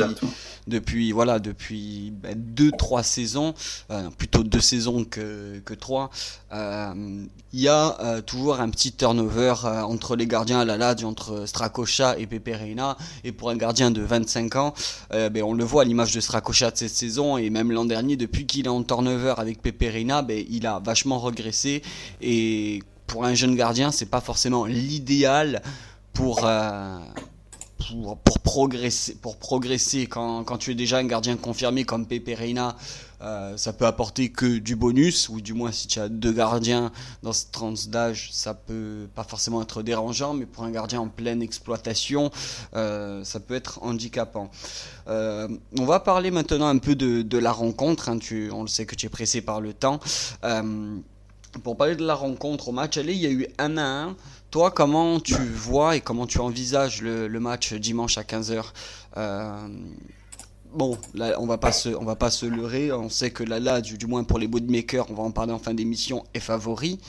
depuis 0.67 1.13
voilà 1.13 1.39
depuis 1.39 2.13
ben, 2.23 2.35
deux 2.37 2.73
trois 2.73 3.03
saisons, 3.03 3.55
euh, 3.91 4.11
plutôt 4.11 4.45
deux 4.45 4.61
saisons 4.61 5.05
que 5.05 5.63
que 5.65 5.73
trois, 5.73 6.11
euh, 6.53 7.25
il 7.55 7.61
y 7.61 7.69
a 7.69 7.99
euh, 8.03 8.21
toujours 8.21 8.61
un 8.61 8.69
petit 8.69 8.93
turnover 8.93 9.55
entre 9.65 10.15
les 10.15 10.27
gardiens 10.27 10.61
à 10.61 10.67
la 10.67 10.77
Lazio, 10.77 11.09
entre 11.09 11.47
Strakosha 11.47 12.19
et 12.19 12.27
Pepe 12.27 12.55
Reina. 12.55 12.99
Et 13.25 13.33
pour 13.33 13.49
un 13.49 13.57
gardien 13.57 13.91
de 13.91 14.03
25 14.03 14.57
ans, 14.57 14.75
ben 15.11 15.43
on 15.43 15.55
le 15.55 15.65
voit 15.65 15.83
à 15.83 15.85
l'image 15.87 16.13
de 16.13 16.21
Strakosha 16.21 16.71
de 16.71 16.77
cette 16.77 16.91
saison 16.91 17.39
et 17.39 17.49
même 17.49 17.73
l'an 17.73 17.87
dernier, 17.87 18.19
depuis 18.19 18.45
qu'il 18.45 18.67
est 18.67 18.69
en 18.69 18.83
turnover 18.83 19.35
avec 19.39 19.63
Pepe 19.63 19.91
Reina, 19.91 20.21
ben 20.21 20.45
il 20.51 20.67
a 20.67 20.81
vachement 20.81 21.19
régressé 21.19 21.81
et 22.21 22.83
pour 23.11 23.25
un 23.25 23.35
jeune 23.35 23.57
gardien, 23.57 23.91
c'est 23.91 24.07
pas 24.07 24.21
forcément 24.21 24.67
l'idéal 24.67 25.63
pour, 26.13 26.43
euh, 26.45 27.01
pour, 27.77 28.17
pour, 28.19 28.39
progresser. 28.39 29.17
Pour 29.17 29.37
progresser. 29.37 30.07
Quand, 30.07 30.45
quand, 30.45 30.59
tu 30.59 30.71
es 30.71 30.75
déjà 30.77 30.99
un 30.99 31.05
gardien 31.05 31.37
confirmé 31.37 31.83
comme 31.83 32.07
Pepe 32.07 32.39
Reina, 32.39 32.77
euh, 33.21 33.57
ça 33.57 33.73
peut 33.73 33.87
apporter 33.87 34.31
que 34.31 34.59
du 34.59 34.77
bonus, 34.77 35.29
ou 35.29 35.41
du 35.41 35.55
moins 35.55 35.73
si 35.73 35.89
tu 35.89 35.99
as 35.99 36.09
deux 36.09 36.33
gardiens 36.33 36.93
dans 37.25 37.33
ce 37.33 37.47
tranche 37.51 37.89
d'âge, 37.89 38.31
ça 38.33 38.55
peut 38.55 39.09
pas 39.13 39.25
forcément 39.25 39.61
être 39.61 39.83
dérangeant, 39.83 40.33
mais 40.33 40.47
pour 40.47 40.63
un 40.63 40.71
gardien 40.71 41.01
en 41.01 41.09
pleine 41.09 41.43
exploitation, 41.43 42.31
euh, 42.77 43.25
ça 43.25 43.41
peut 43.41 43.57
être 43.57 43.83
handicapant. 43.83 44.53
on 45.09 45.85
va 45.85 45.99
parler 45.99 46.31
maintenant 46.31 46.69
un 46.69 46.79
peu 46.79 46.95
de, 46.95 47.23
de 47.23 47.39
la 47.39 47.51
rencontre, 47.51 48.09
hein. 48.09 48.19
tu, 48.19 48.53
on 48.53 48.63
le 48.63 48.69
sait 48.69 48.87
que 48.87 48.95
tu 48.95 49.07
es 49.07 49.09
pressé 49.09 49.41
par 49.41 49.61
le 49.61 49.73
temps. 49.75 49.99
Pour 51.65 51.77
parler 51.77 51.97
de 51.97 52.05
la 52.05 52.15
rencontre 52.15 52.69
au 52.69 52.73
match 52.73 52.97
aller, 52.97 53.13
il 53.13 53.21
y 53.21 53.27
a 53.27 53.31
eu 53.31 53.47
1 53.59 53.77
à 53.77 54.05
1. 54.05 54.17
Toi, 54.51 54.71
comment 54.71 55.21
tu 55.21 55.35
vois 55.35 55.97
et 55.97 56.01
comment 56.01 56.27
tu 56.27 56.39
envisages 56.39 57.03
le, 57.03 57.29
match 57.41 57.73
dimanche 57.75 58.19
à 58.19 58.23
15h 58.23 58.65
euh, 59.17 59.69
Bon, 60.73 60.97
là, 61.15 61.37
on 61.41 61.47
va 61.47 61.57
va 61.57 62.17
pas 62.17 62.31
se 62.31 62.47
leurrer. 62.47 62.93
On 62.93 63.09
sait 63.09 63.31
que 63.31 63.43
là, 63.43 63.81
du, 63.81 63.99
du 63.99 64.07
moins 64.07 64.25
pour 64.25 64.39
les 64.39 64.47
bootmakers, 64.47 65.11
on 65.11 65.15
va 65.15 65.23
en 65.25 65.33
parler 65.33 65.53
en 65.53 65.59
fin 65.59 65.75
d'émission, 65.75 66.25
est 66.35 66.41
favori. 66.41 67.01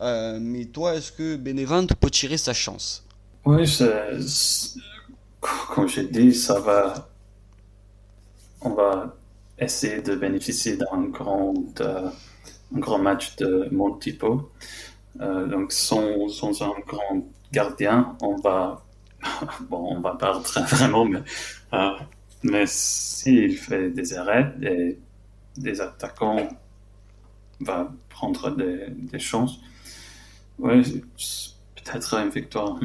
Euh, 0.00 0.38
mais 0.40 0.66
toi, 0.66 0.94
est-ce 0.94 1.12
que 1.12 1.36
Benevent 1.36 1.86
peut 2.00 2.10
tirer 2.10 2.38
sa 2.38 2.52
chance? 2.52 3.04
Oui, 3.44 3.64
comme 5.74 5.88
j'ai 5.88 6.04
dit, 6.04 6.34
ça 6.34 6.60
va. 6.60 7.08
On 8.60 8.70
va 8.70 9.14
essayer 9.58 10.02
de 10.02 10.14
bénéficier 10.14 10.76
d'un 10.76 11.04
grand. 11.10 11.54
Euh, 11.80 12.08
un 12.08 12.12
grand 12.72 12.98
match 12.98 13.36
de 13.36 13.68
mon 13.70 13.94
typo. 13.94 14.50
Euh, 15.20 15.46
donc, 15.46 15.72
sans, 15.72 16.28
sans, 16.28 16.62
un 16.62 16.74
grand 16.86 17.26
gardien, 17.52 18.16
on 18.22 18.36
va, 18.36 18.84
bon, 19.68 19.96
on 19.96 20.00
va 20.00 20.14
perdre 20.16 20.46
vraiment, 20.68 21.04
mais, 21.04 21.22
euh, 21.72 21.90
mais 22.42 22.64
s'il 22.66 23.56
fait 23.56 23.90
des 23.90 24.14
arrêts, 24.14 24.54
et 24.62 24.98
des 25.56 25.80
attaquants 25.80 26.48
va 27.60 27.90
prendre 28.08 28.54
des, 28.54 28.86
des 28.90 29.18
chances. 29.18 29.58
Oui, 30.58 31.02
peut-être 31.74 32.14
une 32.14 32.30
victoire. 32.30 32.78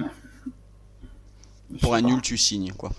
Pour 1.82 1.96
un 1.96 2.02
nul, 2.02 2.22
tu 2.22 2.38
signes, 2.38 2.72
quoi. 2.74 2.92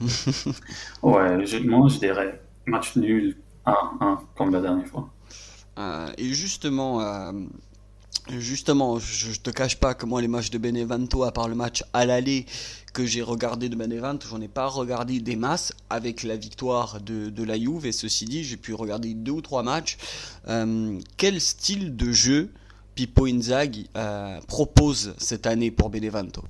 ouais, 1.02 1.46
je, 1.46 1.58
moi, 1.58 1.88
je 1.88 1.98
dirais 1.98 2.40
match 2.66 2.96
nul 2.96 3.36
1-1, 3.66 4.18
comme 4.36 4.52
la 4.52 4.60
dernière 4.60 4.86
fois. 4.86 5.08
Euh, 5.78 6.12
et 6.19 6.33
justement, 6.33 7.00
euh, 7.00 7.33
justement, 8.31 8.99
je, 8.99 9.38
te 9.40 9.50
cache 9.50 9.76
pas 9.76 9.95
que 9.95 10.07
moi 10.07 10.21
les 10.21 10.28
matchs 10.28 10.50
de 10.50 10.59
Benevento, 10.59 11.25
à 11.25 11.33
part 11.33 11.49
le 11.49 11.54
match 11.54 11.85
à 11.93 12.07
l'aller 12.07 12.47
que 12.93 13.04
j'ai 13.04 13.23
regardé 13.23 13.69
de 13.69 13.76
Benevento, 13.76 14.28
j'en 14.28 14.40
ai 14.40 14.49
pas 14.49 14.66
regardé 14.66 15.19
des 15.21 15.37
masses 15.37 15.73
avec 15.90 16.23
la 16.23 16.37
victoire 16.37 17.00
de, 17.00 17.28
de 17.28 17.43
la 17.43 17.59
Juve. 17.59 17.87
Et 17.87 17.93
ceci 17.93 18.25
dit, 18.25 18.45
j'ai 18.45 18.57
pu 18.57 18.75
regarder 18.75 19.14
deux 19.14 19.33
ou 19.33 19.40
trois 19.40 19.62
matchs. 19.62 19.99
Euh, 20.49 20.99
quel 21.16 21.40
style 21.40 21.97
de 21.97 22.12
jeu 22.12 22.52
Pippo 22.95 23.26
Inzaghi 23.26 23.88
propose 24.47 25.14
cette 25.19 25.47
année 25.47 25.73
pour 25.73 25.90
Benevento? 25.90 26.45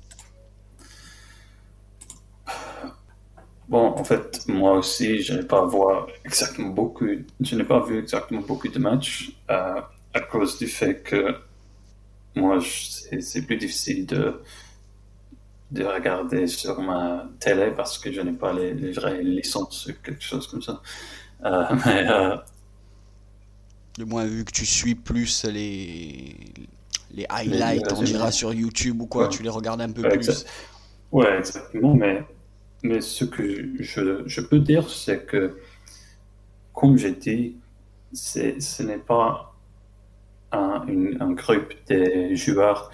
Bon, 3.67 3.87
en 3.87 4.03
fait, 4.03 4.47
moi 4.47 4.73
aussi, 4.73 5.21
je 5.23 5.33
n'ai 5.33 5.43
pas 5.43 5.65
vu 5.65 5.79
exactement 6.23 6.69
beaucoup, 6.69 7.07
je 7.39 7.55
n'ai 7.55 7.63
pas 7.63 7.79
vu 7.79 7.97
exactement 7.99 8.41
beaucoup 8.41 8.67
de 8.67 8.77
matchs 8.77 9.31
euh, 9.49 9.81
à 10.13 10.19
cause 10.21 10.57
du 10.59 10.67
fait 10.67 11.01
que 11.01 11.35
moi, 12.35 12.59
c'est 12.61 13.41
plus 13.45 13.57
difficile 13.57 14.05
de, 14.05 14.41
de 15.71 15.83
regarder 15.83 16.47
sur 16.47 16.79
ma 16.81 17.27
télé 17.39 17.71
parce 17.75 17.97
que 17.97 18.11
je 18.11 18.21
n'ai 18.21 18.33
pas 18.33 18.53
les, 18.53 18.73
les 18.73 18.91
vraies 18.91 19.23
licences 19.23 19.87
ou 19.87 19.93
quelque 20.03 20.21
chose 20.23 20.47
comme 20.47 20.61
ça. 20.61 20.81
Euh, 21.43 21.65
mais, 21.85 22.07
euh, 22.09 22.37
Du 23.97 24.05
moins, 24.05 24.25
vu 24.25 24.45
que 24.45 24.51
tu 24.51 24.65
suis 24.65 24.93
plus 24.95 25.43
les, 25.45 26.35
les 27.11 27.25
highlights, 27.29 27.91
on 27.93 28.03
dira 28.03 28.31
sur 28.31 28.53
YouTube 28.53 29.01
ou 29.01 29.07
quoi, 29.07 29.27
tu 29.27 29.41
les 29.41 29.49
regardes 29.49 29.81
un 29.81 29.91
peu 29.91 30.03
plus. 30.03 30.45
Ouais, 31.11 31.37
exactement, 31.39 31.95
mais, 31.95 32.23
mais 32.83 33.01
ce 33.01 33.25
que 33.25 33.73
je, 33.79 34.41
peux 34.41 34.59
dire, 34.59 34.89
c'est 34.89 35.25
que, 35.25 35.57
comme 36.73 36.97
j'ai 36.97 37.13
dit, 37.13 37.57
ce 38.13 38.83
n'est 38.83 38.97
pas 38.97 39.55
un, 40.51 41.31
groupe 41.31 41.73
de 41.89 42.35
joueurs 42.35 42.91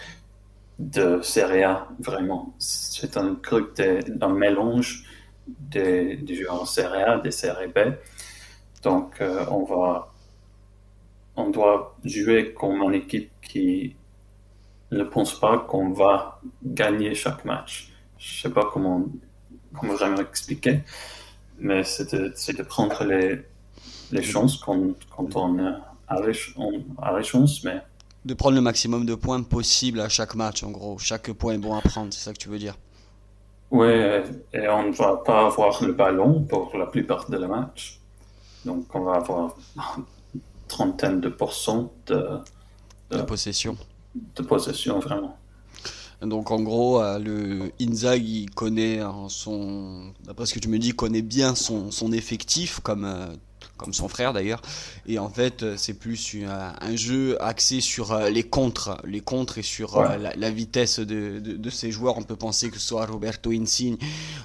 de 0.79 1.21
Serie 1.21 1.63
A, 1.63 1.87
vraiment. 1.99 2.53
C'est 2.57 3.17
un 3.17 3.33
groupe 3.33 3.75
d'un 3.75 4.33
mélange 4.33 5.05
des, 5.47 6.19
joueurs 6.33 6.61
en 6.61 6.65
Serie 6.65 7.03
A, 7.03 7.19
des 7.19 7.31
Serie 7.31 7.67
B. 7.67 7.79
Donc, 8.83 9.21
euh, 9.21 9.45
on 9.51 9.63
va, 9.63 10.11
on 11.35 11.49
doit 11.49 11.95
jouer 12.03 12.53
comme 12.53 12.81
une 12.81 12.95
équipe 12.95 13.31
qui 13.41 13.95
ne 14.91 15.03
pense 15.03 15.39
pas 15.39 15.59
qu'on 15.59 15.91
va 15.91 16.39
gagner 16.63 17.13
chaque 17.15 17.45
match. 17.45 17.91
Je 18.17 18.41
sais 18.41 18.49
pas 18.49 18.69
comment, 18.71 19.05
comment 19.77 19.93
vraiment 19.93 20.21
expliquer, 20.21 20.81
mais 21.59 21.83
c'est 21.83 22.13
de, 22.13 22.33
de, 22.57 22.63
prendre 22.63 23.03
les, 23.03 23.41
les 24.11 24.23
chances 24.23 24.57
quand, 24.57 24.93
quand 25.15 25.35
on 25.35 25.59
a 26.07 26.21
les, 26.25 26.37
on 26.57 27.21
chances, 27.23 27.63
mais 27.63 27.81
de 28.25 28.33
prendre 28.33 28.55
le 28.55 28.61
maximum 28.61 29.05
de 29.05 29.15
points 29.15 29.41
possible 29.41 29.99
à 29.99 30.09
chaque 30.09 30.35
match, 30.35 30.63
en 30.63 30.71
gros. 30.71 30.97
Chaque 30.99 31.31
point 31.31 31.53
est 31.53 31.57
bon 31.57 31.75
à 31.75 31.81
prendre, 31.81 32.13
c'est 32.13 32.19
ça 32.19 32.33
que 32.33 32.37
tu 32.37 32.49
veux 32.49 32.59
dire? 32.59 32.77
Oui, 33.71 33.89
et 34.53 34.67
on 34.67 34.89
ne 34.89 34.91
va 34.91 35.17
pas 35.17 35.47
avoir 35.47 35.83
le 35.83 35.93
ballon 35.93 36.43
pour 36.43 36.77
la 36.77 36.85
plupart 36.85 37.29
de 37.29 37.37
la 37.37 37.47
match. 37.47 37.99
Donc 38.65 38.93
on 38.93 39.01
va 39.01 39.13
avoir 39.13 39.55
une 40.35 40.41
trentaine 40.67 41.21
de 41.21 41.29
pourcents 41.29 41.91
de, 42.07 42.39
de, 43.09 43.21
possession. 43.23 43.77
De 44.35 44.43
possession, 44.43 44.99
vraiment. 44.99 45.37
Donc 46.21 46.51
en 46.51 46.61
gros, 46.61 47.01
euh, 47.01 47.17
le 47.17 47.71
Inzaghi 47.81 48.45
connaît 48.45 48.99
son, 49.27 50.13
d'après 50.23 50.45
ce 50.45 50.53
que 50.53 50.59
tu 50.59 50.69
me 50.69 50.77
dis, 50.77 50.91
connaît 50.91 51.23
bien 51.23 51.55
son, 51.55 51.89
son 51.89 52.11
effectif, 52.11 52.79
comme 52.79 53.05
euh, 53.05 53.35
comme 53.81 53.93
son 53.93 54.07
frère 54.07 54.33
d'ailleurs. 54.33 54.61
Et 55.07 55.19
en 55.19 55.29
fait, 55.29 55.63
euh, 55.63 55.75
c'est 55.77 55.93
plus 55.93 56.37
un 56.45 56.95
jeu 56.95 57.41
axé 57.41 57.81
sur 57.81 58.11
euh, 58.11 58.29
les 58.29 58.43
contres, 58.43 58.97
les 59.05 59.21
contres 59.21 59.57
et 59.57 59.63
sur 59.63 59.97
euh, 59.97 60.17
la, 60.35 60.51
vitesse 60.51 60.99
de, 60.99 61.39
de, 61.39 61.69
ces 61.69 61.91
joueurs. 61.91 62.17
On 62.17 62.23
peut 62.23 62.35
penser 62.35 62.69
que 62.69 62.77
ce 62.77 62.87
soit 62.87 63.05
Roberto 63.05 63.51
Insigne, 63.51 63.97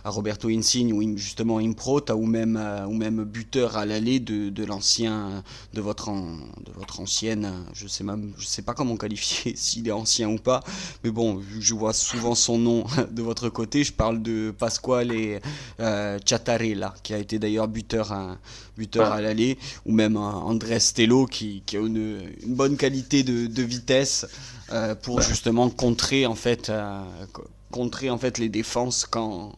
Roberto 0.05 0.49
Insigne 0.49 0.93
ou 0.93 1.17
justement 1.17 1.59
Improta 1.59 2.17
ou 2.17 2.27
même 2.27 2.61
ou 2.89 2.95
même 2.95 3.25
buteur 3.25 3.77
à 3.77 3.85
l'aller 3.85 4.21
de, 4.21 4.49
de 4.49 4.65
l'ancien 4.65 5.43
de 5.75 5.81
votre 5.81 6.11
de 6.11 6.73
votre 6.75 7.01
ancienne. 7.01 7.53
Je 7.75 7.87
sais 7.87 8.05
même, 8.05 8.33
je 8.39 8.47
sais 8.47 8.63
pas 8.63 8.75
comment 8.75 8.97
qualifier 8.97 9.55
s'il 9.57 9.87
est 9.89 9.93
ancien 9.93 10.29
ou 10.29 10.39
pas. 10.39 10.63
Mais 11.05 11.11
bon, 11.11 11.43
je 11.59 11.75
vois 11.75 11.93
souvent 11.93 12.35
son 12.35 12.59
nom 12.59 12.85
de 13.11 13.23
votre 13.23 13.49
côté, 13.49 13.85
je 13.85 13.93
parle 13.93 14.23
de 14.23 14.55
Pasquale 14.57 15.13
euh, 15.81 16.19
Chattarella, 16.25 16.95
qui 17.03 17.15
a 17.15 17.19
été 17.19 17.39
d'ailleurs 17.39 17.69
buteur, 17.69 18.15
buteur 18.77 19.13
à 19.13 19.21
l'aller, 19.27 19.59
ou 19.85 19.93
même 19.93 20.17
André 20.17 20.81
Stello 20.81 21.27
qui, 21.27 21.63
a 21.73 21.77
une, 21.77 22.31
bonne 22.47 22.77
qualité 22.77 23.23
de, 23.23 23.63
vitesse 23.63 24.27
euh, 24.73 24.95
pour 24.95 25.21
justement 25.21 25.69
contrer 25.71 26.27
en 26.27 26.35
fait 26.35 26.71
euh, 26.71 27.03
contrer 27.71 28.11
en 28.11 28.19
fait 28.19 28.39
les 28.39 28.49
défenses 28.49 29.05
quand 29.07 29.53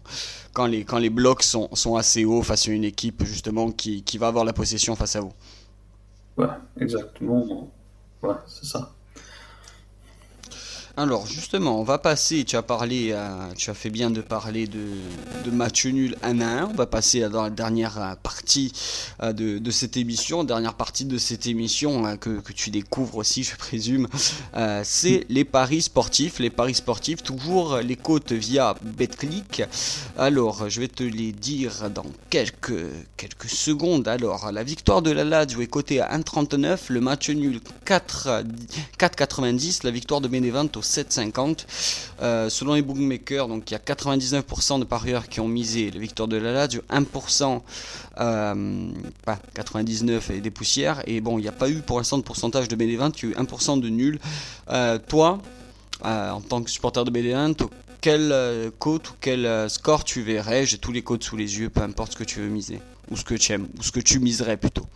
quand 0.52 0.66
les 0.66 0.84
quand 0.84 0.98
les 0.98 1.10
blocs 1.10 1.42
sont, 1.42 1.68
sont 1.74 1.96
assez 1.96 2.24
hauts 2.24 2.42
face 2.42 2.68
à 2.68 2.72
une 2.72 2.84
équipe 2.84 3.24
justement 3.24 3.70
qui, 3.70 4.02
qui 4.02 4.18
va 4.18 4.28
avoir 4.28 4.44
la 4.44 4.52
possession 4.52 4.96
face 4.96 5.16
à 5.16 5.20
vous. 5.20 5.32
Ouais, 6.36 6.46
exactement. 6.80 7.70
Ouais, 8.22 8.34
c'est 8.46 8.64
ça. 8.64 8.94
Alors 10.98 11.28
justement, 11.28 11.78
on 11.78 11.84
va 11.84 11.98
passer, 11.98 12.42
tu 12.44 12.56
as 12.56 12.62
parlé, 12.62 13.16
tu 13.56 13.70
as 13.70 13.74
fait 13.74 13.88
bien 13.88 14.10
de 14.10 14.20
parler 14.20 14.66
de, 14.66 15.48
match 15.52 15.86
nul 15.86 16.16
1 16.24 16.40
à 16.40 16.62
1, 16.62 16.70
on 16.70 16.74
va 16.74 16.86
passer 16.86 17.20
dans 17.28 17.44
la 17.44 17.50
dernière 17.50 18.02
euh, 18.02 18.14
partie 18.20 18.72
euh, 19.22 19.32
de, 19.32 19.70
cette 19.70 19.96
émission, 19.96 20.42
dernière 20.42 20.74
partie 20.74 21.04
de 21.04 21.16
cette 21.16 21.46
émission 21.46 22.04
euh, 22.04 22.16
que, 22.16 22.40
tu 22.52 22.70
découvres 22.70 23.18
aussi 23.18 23.44
je 23.44 23.54
présume, 23.54 24.08
c'est 24.82 25.24
les 25.28 25.44
paris 25.44 25.82
sportifs, 25.82 26.40
les 26.40 26.50
paris 26.50 26.74
sportifs, 26.74 27.22
toujours 27.22 27.76
les 27.76 27.94
côtes 27.94 28.32
via 28.32 28.74
BetClick. 28.82 29.62
Alors 30.16 30.68
je 30.68 30.80
vais 30.80 30.88
te 30.88 31.04
les 31.04 31.30
dire 31.30 31.90
dans 31.94 32.06
quelques, 32.28 32.72
secondes. 33.46 34.08
Alors 34.08 34.50
la 34.50 34.64
victoire 34.64 35.00
de 35.00 35.12
la 35.12 35.22
Lazio 35.22 35.60
est 35.60 35.68
cotée 35.68 36.00
à 36.00 36.18
1,39, 36.18 36.78
le 36.88 37.00
match 37.00 37.30
nul 37.30 37.60
4,90, 37.86 39.84
la 39.84 39.92
victoire 39.92 40.20
de 40.20 40.26
Benevento 40.26 40.82
7,50. 40.88 41.66
Euh, 42.20 42.48
selon 42.48 42.74
les 42.74 42.82
bookmakers, 42.82 43.48
donc 43.48 43.70
il 43.70 43.74
y 43.74 43.76
a 43.76 43.78
99% 43.78 44.80
de 44.80 44.84
parieurs 44.84 45.28
qui 45.28 45.40
ont 45.40 45.48
misé 45.48 45.90
la 45.90 46.00
victoire 46.00 46.28
de 46.28 46.36
la 46.36 46.52
Lazio, 46.52 46.82
1%, 46.90 47.62
euh, 48.20 48.90
pas 49.24 49.38
99 49.54 50.30
et 50.30 50.40
des 50.40 50.50
poussières. 50.50 51.02
Et 51.06 51.20
bon, 51.20 51.38
il 51.38 51.42
n'y 51.42 51.48
a 51.48 51.52
pas 51.52 51.68
eu 51.68 51.80
pour 51.80 51.98
l'instant 51.98 52.18
de 52.18 52.22
pourcentage 52.22 52.68
de 52.68 52.76
BD20, 52.76 53.12
il 53.22 53.30
y 53.30 53.34
a 53.34 53.40
eu 53.40 53.44
1% 53.44 53.80
de 53.80 53.88
nul. 53.88 54.18
Euh, 54.70 54.98
toi, 54.98 55.38
en 56.02 56.40
tant 56.40 56.62
que 56.62 56.70
supporter 56.70 57.04
de 57.04 57.10
BD20, 57.10 57.68
quel 58.00 58.72
cote 58.78 59.10
ou 59.10 59.14
quel 59.20 59.68
score 59.68 60.04
tu 60.04 60.22
verrais? 60.22 60.64
J'ai 60.64 60.78
tous 60.78 60.92
les 60.92 61.02
codes 61.02 61.22
sous 61.22 61.36
les 61.36 61.58
yeux, 61.58 61.70
peu 61.70 61.82
importe 61.82 62.12
ce 62.12 62.16
que 62.16 62.24
tu 62.24 62.40
veux 62.40 62.48
miser, 62.48 62.80
ou 63.10 63.16
ce 63.16 63.24
que 63.24 63.34
tu 63.34 63.52
aimes, 63.52 63.68
ou 63.78 63.82
ce 63.82 63.90
que 63.90 64.00
tu 64.00 64.20
miserais 64.20 64.56
plutôt. 64.56 64.86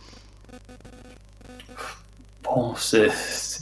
Bon, 2.55 2.75
c'est 2.75 3.09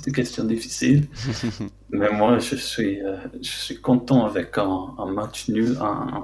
une 0.05 0.13
question 0.13 0.43
difficile. 0.43 1.07
mais 1.91 2.11
moi, 2.11 2.39
je 2.39 2.55
suis, 2.55 3.01
euh, 3.01 3.15
je 3.41 3.49
suis 3.49 3.79
content 3.79 4.25
avec 4.25 4.57
un, 4.57 5.05
match 5.05 5.47
nul 5.47 5.77
1-1. 5.79 6.23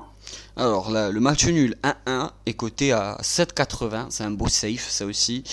Alors, 0.57 0.91
le 0.91 1.19
match 1.19 1.47
nul 1.47 1.75
1-1 2.07 2.31
est 2.45 2.53
coté 2.53 2.91
à 2.91 3.17
7,80. 3.21 4.07
C'est 4.09 4.23
un 4.25 4.31
beau 4.31 4.49
safe, 4.49 4.89
ça 4.89 5.05
aussi. 5.05 5.43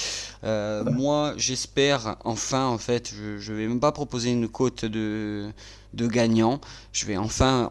Euh, 0.43 0.83
moi, 0.85 1.35
j'espère, 1.37 2.17
enfin, 2.25 2.67
en 2.67 2.79
fait, 2.79 3.13
je 3.39 3.53
ne 3.53 3.57
vais 3.57 3.69
même 3.69 3.81
pas 3.81 3.93
proposer 3.93 4.31
une 4.31 4.49
cote 4.49 4.85
de, 4.85 5.51
de 5.93 6.07
gagnant. 6.09 6.61
Je 6.93 7.07
vais 7.07 7.17
enfin 7.17 7.71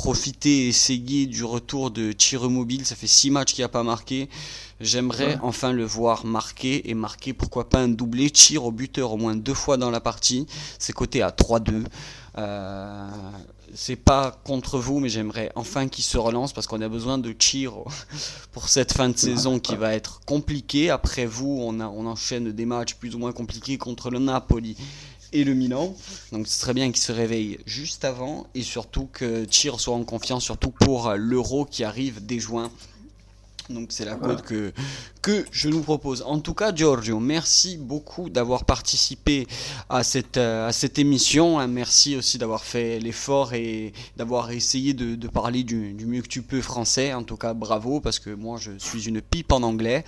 profiter, 0.00 0.66
essayer 0.66 1.26
du 1.26 1.44
retour 1.44 1.90
de 1.90 2.12
Tire 2.12 2.48
Mobile. 2.48 2.86
Ça 2.86 2.96
fait 2.96 3.06
6 3.06 3.30
matchs 3.32 3.52
qu'il 3.52 3.62
n'a 3.62 3.68
pas 3.68 3.82
marqué. 3.82 4.30
J'aimerais 4.80 5.38
enfin 5.42 5.72
le 5.72 5.84
voir 5.84 6.24
marquer 6.24 6.88
et 6.88 6.94
marquer 6.94 7.34
pourquoi 7.34 7.68
pas 7.68 7.80
un 7.80 7.88
doublé, 7.88 8.30
tir 8.30 8.64
au 8.64 8.72
buteur 8.72 9.12
au 9.12 9.18
moins 9.18 9.36
deux 9.36 9.52
fois 9.52 9.76
dans 9.76 9.90
la 9.90 10.00
partie. 10.00 10.46
C'est 10.78 10.94
coté 10.94 11.20
à 11.20 11.28
3-2. 11.28 11.84
Euh, 12.38 13.10
c'est 13.74 13.96
pas 13.96 14.40
contre 14.42 14.78
vous, 14.78 15.00
mais 15.00 15.10
j'aimerais 15.10 15.52
enfin 15.54 15.86
qu'il 15.86 16.02
se 16.02 16.16
relance 16.16 16.54
parce 16.54 16.66
qu'on 16.66 16.80
a 16.80 16.88
besoin 16.88 17.18
de 17.18 17.32
tir 17.32 17.74
pour 18.52 18.70
cette 18.70 18.94
fin 18.94 19.10
de 19.10 19.18
saison 19.18 19.58
qui 19.58 19.76
va 19.76 19.92
être 19.92 20.22
compliquée. 20.24 20.88
Après 20.88 21.26
vous, 21.26 21.60
on, 21.60 21.78
a, 21.78 21.88
on 21.88 22.06
enchaîne 22.06 22.52
des 22.52 22.64
matchs 22.64 22.94
plus 22.94 23.14
ou 23.14 23.18
moins 23.18 23.32
compliqués 23.32 23.76
contre 23.76 24.08
le 24.08 24.18
Napoli 24.18 24.78
et 25.32 25.44
le 25.44 25.54
Milan. 25.54 25.94
Donc 26.32 26.46
ce 26.46 26.58
serait 26.58 26.74
bien 26.74 26.90
qu'il 26.90 27.02
se 27.02 27.12
réveille 27.12 27.58
juste 27.66 28.04
avant 28.04 28.46
et 28.54 28.62
surtout 28.62 29.08
que 29.12 29.44
Tir 29.44 29.80
soit 29.80 29.94
en 29.94 30.04
confiance, 30.04 30.44
surtout 30.44 30.70
pour 30.70 31.12
l'Euro 31.14 31.64
qui 31.64 31.84
arrive 31.84 32.24
dès 32.24 32.38
juin. 32.38 32.70
Donc 33.68 33.92
c'est 33.92 34.04
la 34.04 34.16
code 34.16 34.42
que, 34.42 34.72
que 35.22 35.44
je 35.52 35.68
nous 35.68 35.80
propose. 35.80 36.22
En 36.22 36.40
tout 36.40 36.54
cas, 36.54 36.74
Giorgio, 36.74 37.20
merci 37.20 37.76
beaucoup 37.76 38.30
d'avoir 38.30 38.64
participé 38.64 39.46
à 39.88 40.02
cette, 40.02 40.38
euh, 40.38 40.68
à 40.68 40.72
cette 40.72 40.98
émission. 40.98 41.58
Hein, 41.58 41.66
merci 41.66 42.16
aussi 42.16 42.38
d'avoir 42.38 42.64
fait 42.64 42.98
l'effort 43.00 43.52
et 43.52 43.92
d'avoir 44.16 44.50
essayé 44.50 44.94
de, 44.94 45.14
de 45.16 45.28
parler 45.28 45.62
du, 45.62 45.92
du, 45.92 46.06
mieux 46.06 46.22
que 46.22 46.28
tu 46.28 46.42
peux 46.42 46.62
français. 46.62 47.12
En 47.12 47.22
tout 47.22 47.36
cas, 47.36 47.52
bravo, 47.52 48.00
parce 48.00 48.18
que 48.18 48.30
moi, 48.30 48.58
je 48.58 48.72
suis 48.78 49.08
une 49.08 49.20
pipe 49.20 49.52
en 49.52 49.62
anglais. 49.62 50.04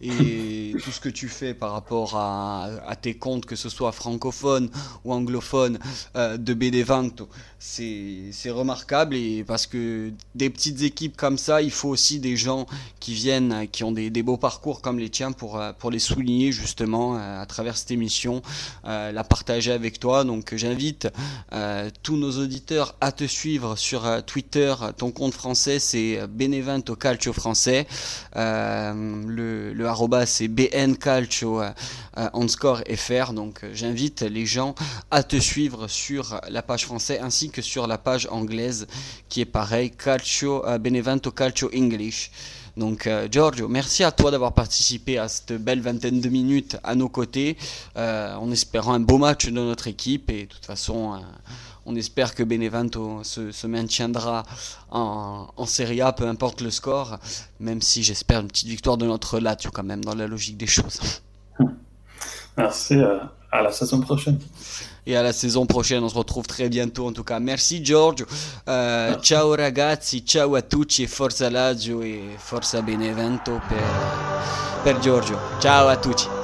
Et 0.00 0.74
tout 0.82 0.90
ce 0.90 1.00
que 1.00 1.08
tu 1.08 1.28
fais 1.28 1.54
par 1.54 1.72
rapport 1.72 2.16
à, 2.16 2.68
à 2.86 2.96
tes 2.96 3.14
comptes, 3.14 3.46
que 3.46 3.56
ce 3.56 3.68
soit 3.68 3.92
francophone 3.92 4.68
ou 5.04 5.12
anglophone, 5.12 5.78
euh, 6.16 6.36
de 6.36 6.54
BD20, 6.54 7.26
c'est 7.58 8.50
remarquable. 8.50 9.14
Et 9.14 9.44
parce 9.44 9.66
que 9.66 10.12
des 10.34 10.50
petites 10.50 10.82
équipes 10.82 11.16
comme 11.16 11.38
ça, 11.38 11.62
il 11.62 11.70
faut 11.70 11.88
aussi 11.88 12.18
des 12.18 12.36
gens 12.36 12.66
qui 12.98 13.14
viennent, 13.14 13.68
qui 13.70 13.84
ont 13.84 13.92
des, 13.92 14.10
des 14.10 14.22
beaux 14.22 14.36
parcours 14.36 14.55
comme 14.60 14.98
les 14.98 15.10
tiens 15.10 15.32
pour, 15.32 15.58
euh, 15.60 15.72
pour 15.72 15.90
les 15.90 15.98
souligner 15.98 16.52
justement 16.52 17.16
euh, 17.16 17.42
à 17.42 17.46
travers 17.46 17.76
cette 17.76 17.90
émission, 17.90 18.42
euh, 18.84 19.12
la 19.12 19.24
partager 19.24 19.72
avec 19.72 20.00
toi. 20.00 20.24
Donc 20.24 20.54
j'invite 20.54 21.08
tous 22.02 22.16
nos 22.16 22.38
auditeurs 22.38 22.94
à 23.00 23.12
te 23.12 23.24
suivre 23.24 23.76
sur 23.76 24.24
Twitter. 24.24 24.74
Ton 24.96 25.10
compte 25.10 25.34
français 25.34 25.78
c'est 25.78 26.26
Benevento 26.28 26.96
Calcio 26.96 27.32
français. 27.32 27.86
le, 28.34 29.72
le 29.72 29.86
arroba 29.86 30.26
c'est 30.26 30.48
BN 30.48 30.96
Calcio 30.96 31.62
score 32.48 32.82
FR. 32.94 33.32
Donc 33.32 33.64
j'invite 33.72 34.22
les 34.22 34.46
gens 34.46 34.74
à 35.10 35.22
te 35.22 35.36
suivre 35.36 35.88
sur 35.88 36.40
la 36.48 36.62
page 36.62 36.84
française 36.84 37.20
ainsi 37.22 37.50
que 37.50 37.62
sur 37.62 37.86
la 37.86 37.98
page 37.98 38.28
anglaise 38.30 38.86
qui 39.28 39.40
est 39.40 39.46
pareil, 39.46 39.90
Calcio, 39.90 40.64
Benevento 40.78 41.30
Calcio 41.30 41.70
English. 41.74 42.30
Donc 42.76 43.08
Giorgio, 43.30 43.68
merci 43.68 44.04
à 44.04 44.12
toi 44.12 44.30
d'avoir 44.30 44.52
participé 44.52 45.16
à 45.18 45.28
cette 45.28 45.52
belle 45.52 45.80
vingtaine 45.80 46.20
de 46.20 46.28
minutes 46.28 46.76
à 46.84 46.94
nos 46.94 47.08
côtés, 47.08 47.56
en 47.96 48.50
espérant 48.50 48.92
un 48.92 49.00
beau 49.00 49.16
match 49.16 49.46
de 49.46 49.52
notre 49.52 49.86
équipe 49.86 50.28
et 50.30 50.42
de 50.42 50.52
toute 50.52 50.66
façon 50.66 51.18
on 51.86 51.94
espère 51.94 52.34
que 52.34 52.42
Benevento 52.42 53.22
se, 53.22 53.66
maintiendra 53.66 54.42
en, 54.90 55.66
Serie 55.66 56.00
A, 56.00 56.12
peu 56.12 56.26
importe 56.26 56.60
le 56.60 56.70
score, 56.70 57.18
même 57.60 57.80
si 57.80 58.02
j'espère 58.02 58.40
une 58.40 58.48
petite 58.48 58.68
victoire 58.68 58.96
de 58.96 59.06
notre 59.06 59.38
Lazio 59.38 59.70
quand 59.70 59.84
même, 59.84 60.04
dans 60.04 60.14
la 60.14 60.26
logique 60.26 60.56
des 60.56 60.66
choses. 60.66 61.22
Merci, 62.58 62.96
euh, 62.96 63.18
à 63.58 63.62
la 63.62 63.72
saison 63.72 64.00
prochaine. 64.00 64.38
Et 65.06 65.16
à 65.16 65.22
la 65.22 65.32
saison 65.32 65.66
prochaine, 65.66 66.02
on 66.02 66.08
se 66.08 66.16
retrouve 66.16 66.46
très 66.46 66.68
bientôt 66.68 67.06
en 67.06 67.12
tout 67.12 67.24
cas. 67.24 67.38
Merci 67.38 67.84
Giorgio. 67.84 68.26
Euh, 68.68 69.14
ciao 69.20 69.54
ragazzi, 69.54 70.24
ciao 70.24 70.54
a 70.56 70.62
tutti 70.62 71.04
e 71.04 71.06
forza 71.06 71.48
Lazio 71.48 72.02
e 72.02 72.34
forza 72.36 72.82
Benevento 72.82 73.60
per, 73.68 74.82
per 74.82 74.98
Giorgio. 74.98 75.38
Ciao 75.60 75.86
a 75.86 75.96
tutti. 75.96 76.35